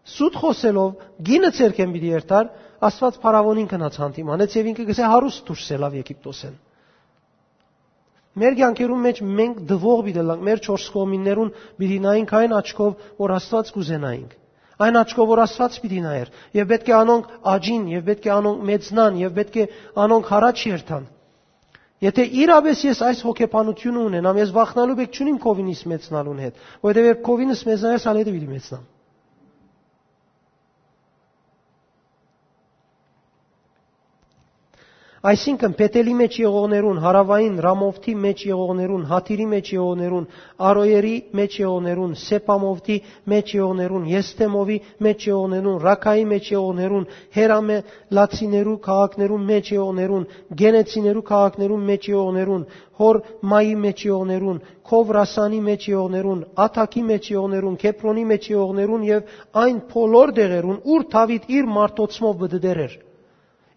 սուտ 0.09 0.41
խոսելով 0.41 1.07
գինը 1.29 1.51
ցերքեն 1.61 1.95
պիտի 1.95 2.11
երթար, 2.15 2.51
Աստված 2.81 3.17
փարավոնին 3.21 3.69
կնաց 3.71 3.97
հանդիմանեց 4.01 4.55
եւ 4.57 4.69
ինքը 4.71 4.85
գսե 4.89 5.09
հարուստ 5.13 5.49
դուրս 5.51 5.65
ելավ 5.75 5.97
Եգիպտոսեն։ 6.01 6.55
Մեր 8.41 8.57
կյանքերում 8.61 9.01
մեջ 9.05 9.21
մենք 9.41 9.61
դվող 9.71 10.03
պիտի 10.07 10.25
լանք, 10.31 10.43
մեր 10.49 10.61
4 10.65 10.91
կողմիններուն 10.95 11.49
պիտի 11.81 11.99
նայենք 12.07 12.35
այն 12.41 12.53
աչքով, 12.61 12.93
որ 13.21 13.35
Աստված 13.37 13.73
կուզենայինք։ 13.77 14.37
Այն 14.81 14.99
աչքով, 15.01 15.27
որ 15.31 15.43
Աստված 15.45 15.79
պիտի 15.85 16.01
նայեր, 16.07 16.31
եւ 16.57 16.71
պետք 16.71 16.89
է 16.89 16.95
անոնք 17.01 17.33
աջին, 17.53 17.83
եւ 17.91 18.07
պետք 18.07 18.29
է 18.31 18.33
անոնք 18.37 18.63
մեծնան, 18.71 19.19
եւ 19.21 19.35
պետք 19.41 19.59
է 19.61 19.67
անոնք 20.05 20.31
հարաճ 20.31 20.63
երթան։ 20.71 21.09
Եթե 22.01 22.25
իրապես 22.41 22.85
ես 22.87 23.03
այս 23.11 23.19
հոգեբանությունը 23.29 24.05
ունենամ, 24.09 24.39
ես 24.41 24.55
վախնալու 24.57 24.97
բեք 25.03 25.19
չունիմ 25.21 25.39
կովինից 25.45 25.83
մեծնալուն 25.91 26.41
հետ, 26.47 26.63
որովհետև 26.87 27.11
երբ 27.11 27.21
կովինս 27.29 27.65
մեծնայես, 27.69 28.07
ալեդը 28.15 28.33
պիտի 28.37 28.49
մեծնամ։ 28.55 28.87
Այսինքն 35.20 35.72
Պետելի 35.76 36.12
մեջ 36.16 36.37
եղողներուն, 36.40 36.98
Հարավային 37.04 37.56
Ռամովթի 37.61 38.12
մեջ 38.20 38.42
եղողներուն, 38.48 39.00
Հաթիրի 39.11 39.46
մեջ 39.50 39.66
եղողներուն, 39.74 40.22
Արոյերի 40.68 41.11
մեջ 41.40 41.56
եղողներուն, 41.61 42.14
Սեպամովթի 42.20 42.96
մեջ 43.33 43.52
եղողներուն, 43.56 44.06
Եսթեմովի 44.12 44.78
մեջ 45.06 45.26
եղողներուն, 45.28 45.76
Ռակայի 45.85 46.24
մեջ 46.30 46.48
եղողներուն, 46.54 47.04
Հերամե 47.37 47.76
լացիներու 48.16 48.78
քաղաքներուն 48.88 49.44
մեջ 49.52 49.70
եղողներուն, 49.76 50.24
Գենեցիներու 50.62 51.26
քաղաքներուն 51.35 51.85
մեջ 51.90 52.09
եղողներուն, 52.14 52.64
Հոր 53.00 53.20
Մայի 53.52 53.76
մեջ 53.85 54.06
եղողներուն, 54.09 54.64
Քովրասանի 54.88 55.61
մեջ 55.68 55.87
եղողներուն, 55.90 56.42
Աթակի 56.64 57.04
մեջ 57.12 57.30
եղողներուն, 57.37 57.78
Քեփրոնի 57.85 58.26
մեջ 58.33 58.50
եղողներուն 58.56 59.06
եւ 59.11 59.38
այն 59.66 59.85
բոլոր 59.92 60.35
դեղերուն, 60.40 60.83
ուր 60.96 61.09
Դավիթ 61.12 61.54
իր 61.61 61.72
մարտոցմով 61.76 62.37
բդդեր 62.40 62.85
էր 62.88 62.98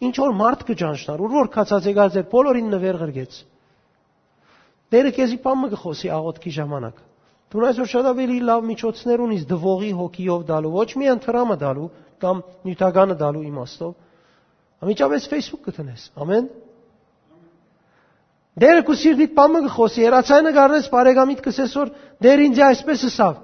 ինչ 0.08 0.16
որ 0.20 0.36
մարդ 0.40 0.64
կճանչնար, 0.68 1.24
ուր 1.24 1.34
որ 1.34 1.50
կացած 1.54 1.90
եկած 1.90 2.20
էր, 2.20 2.26
բոլորին 2.34 2.70
նվեր 2.74 3.00
գրգեց։ 3.04 3.40
Տերը 4.94 5.12
քեզի 5.18 5.38
բամը 5.44 5.70
կխոսի 5.74 6.10
աղոթքի 6.14 6.52
ժամանակ։ 6.58 7.02
Դու 7.54 7.64
այսօր 7.70 7.90
շատ 7.94 8.08
ավելի 8.10 8.36
լավ 8.50 8.64
միջոցներ 8.66 9.22
ունիս 9.24 9.44
դվողի 9.50 9.90
հոգիով 9.94 10.44
դալու, 10.50 10.72
ոչ 10.74 10.90
միայն 10.98 11.20
թրամը 11.22 11.58
դալու 11.64 11.90
կամ 12.24 12.40
նյութականը 12.66 13.18
դալու 13.20 13.44
իմաստով, 13.50 13.92
ամիջապես 14.84 15.28
Facebook 15.34 15.68
կտնես։ 15.68 16.06
Ամեն։ 16.24 16.48
Դերը 18.64 18.82
քու 18.86 18.98
սիրտիդ 19.02 19.32
բամը 19.38 19.62
գխոսի, 19.68 20.02
երացայնը 20.04 20.52
գարնես 20.58 20.90
բարեկամիդ 20.94 21.40
կսես 21.46 21.78
որ 21.78 21.94
դեր 22.26 22.44
ինձ 22.48 22.60
այսպես 22.70 23.06
ասավ։ 23.10 23.38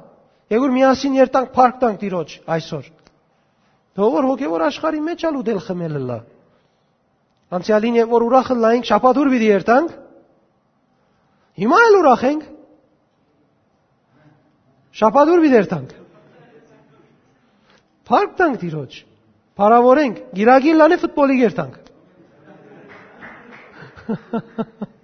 Եգուր 0.54 0.74
միասին 0.74 1.16
երտանք 1.20 1.54
փարք 1.54 1.80
տանք 1.82 2.02
տիրոջ 2.04 2.36
այսօր։ 2.58 2.92
Դողոր 4.00 4.28
հոգևոր 4.30 4.66
աշխարհի 4.70 5.02
մեջ 5.06 5.26
ալու 5.30 5.46
դել 5.50 5.60
խմելը 5.66 6.02
լա։ 6.10 6.20
Անցյալին 7.50 7.96
երբ 7.98 8.12
որ 8.14 8.26
ուրախը 8.28 8.56
լայինք 8.64 8.86
շապադուր 8.90 9.30
պիտի 9.34 9.48
երտանք։ 9.50 9.94
Հիմա 11.60 11.80
էլ 11.86 11.96
ուրախ 12.00 12.22
ենք։ 12.30 12.44
Շապադուր 15.00 15.40
պիտի 15.46 15.58
երտանք։ 15.58 15.96
Փարք 18.10 18.32
տանք 18.42 18.56
տիրոջ։ 18.66 18.92
Փարավորենք, 19.60 20.22
գիրագին 20.38 20.80
լանե 20.80 20.98
ֆուտբոլի 21.02 21.36
երտանք։ 21.40 21.76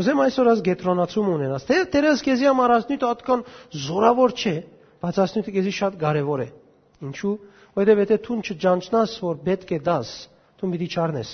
Ուզեմ 0.00 0.20
այսօր 0.22 0.48
աս 0.54 0.60
գետրոնացում 0.66 1.28
ունենաս։ 1.34 1.62
Թե 1.66 1.76
դերս 1.90 2.20
քեզի 2.26 2.46
համար 2.46 2.70
ասնույթ 2.76 3.02
ատկան 3.10 3.40
զորավոր 3.86 4.30
չէ, 4.38 4.54
բայց 5.02 5.16
ասնույթը 5.24 5.54
քեզի 5.56 5.72
շատ 5.80 5.96
կարևոր 6.00 6.40
է։ 6.46 6.48
Ինչու՞։ 7.00 7.34
Որովհետև 7.80 8.02
եթե 8.04 8.18
դու 8.26 8.38
չջանչնաս, 8.50 9.12
որ 9.24 9.36
պետք 9.46 9.72
է 9.76 9.78
դաս, 9.86 10.10
դու 10.60 10.70
պիտի 10.72 10.88
չառնես։ 10.90 11.30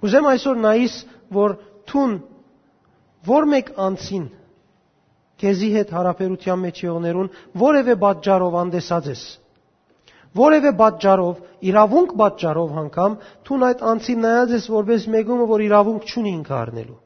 Ուզեմ 0.00 0.28
այսօր 0.30 0.60
նայիս, 0.64 0.94
որ 1.36 1.56
դու 1.90 2.06
որ 3.30 3.46
մեկ 3.52 3.70
անցին 3.84 4.26
քեզի 5.40 5.68
հետ 5.76 5.92
հարաբերության 5.96 6.60
մեջ 6.64 6.80
եղողներուն 6.84 7.30
որևէ 7.60 7.94
պատճառով 8.00 8.56
անդեսած 8.60 9.08
ես 9.10 9.24
որևէ 10.36 10.70
պատճառով, 10.78 11.38
իրավունք 11.70 12.12
պատճառով 12.20 12.74
հանգամ 12.76 13.14
թուն 13.46 13.64
այդ 13.68 13.80
անցին 13.92 14.20
նայած 14.24 14.52
ես 14.56 14.66
որպես 14.74 15.06
մեգումը, 15.14 15.46
որ 15.50 15.64
իրավունք 15.66 16.06
չունի 16.10 16.32
ինքը 16.38 16.54
առնելու։ 16.60 16.98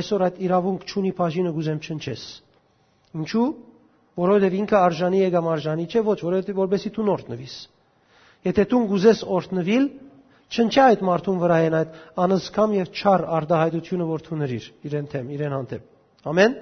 Այսօր 0.00 0.24
այդ 0.26 0.36
իրավունք 0.46 0.84
չունի 0.86 1.12
բաժինը 1.20 1.52
գուզեմ 1.56 1.80
չնչես։ 1.80 2.24
Ինչու՞։ 3.20 3.46
Որովհետև 4.20 4.56
ինքը 4.60 4.78
արժանի 4.80 5.20
է 5.26 5.28
կամ 5.34 5.48
արժանի 5.54 5.86
չէ, 5.90 6.02
ոչ, 6.10 6.16
որովհետև 6.26 6.60
որբեսի 6.60 6.90
դու 6.96 7.06
օրտնվիս։ 7.14 7.54
Եթե 8.50 8.64
դու 8.70 8.80
գուզես 8.90 9.22
օրտնվիլ, 9.40 9.86
չնչա 10.50 10.84
այդ 10.90 11.02
մարդուն 11.08 11.40
վրա 11.40 11.58
են 11.66 11.76
այդ 11.80 11.98
անսկամ 12.24 12.74
եւ 12.80 12.90
չար 13.00 13.24
արդահայտությունը, 13.38 14.06
որ 14.10 14.24
դու 14.26 14.38
նրիր 14.40 14.68
իրեն 14.90 15.10
թեմ, 15.14 15.32
իրեն 15.36 15.54
հանդեպ։ 15.56 16.30
Ամեն։ 16.30 16.56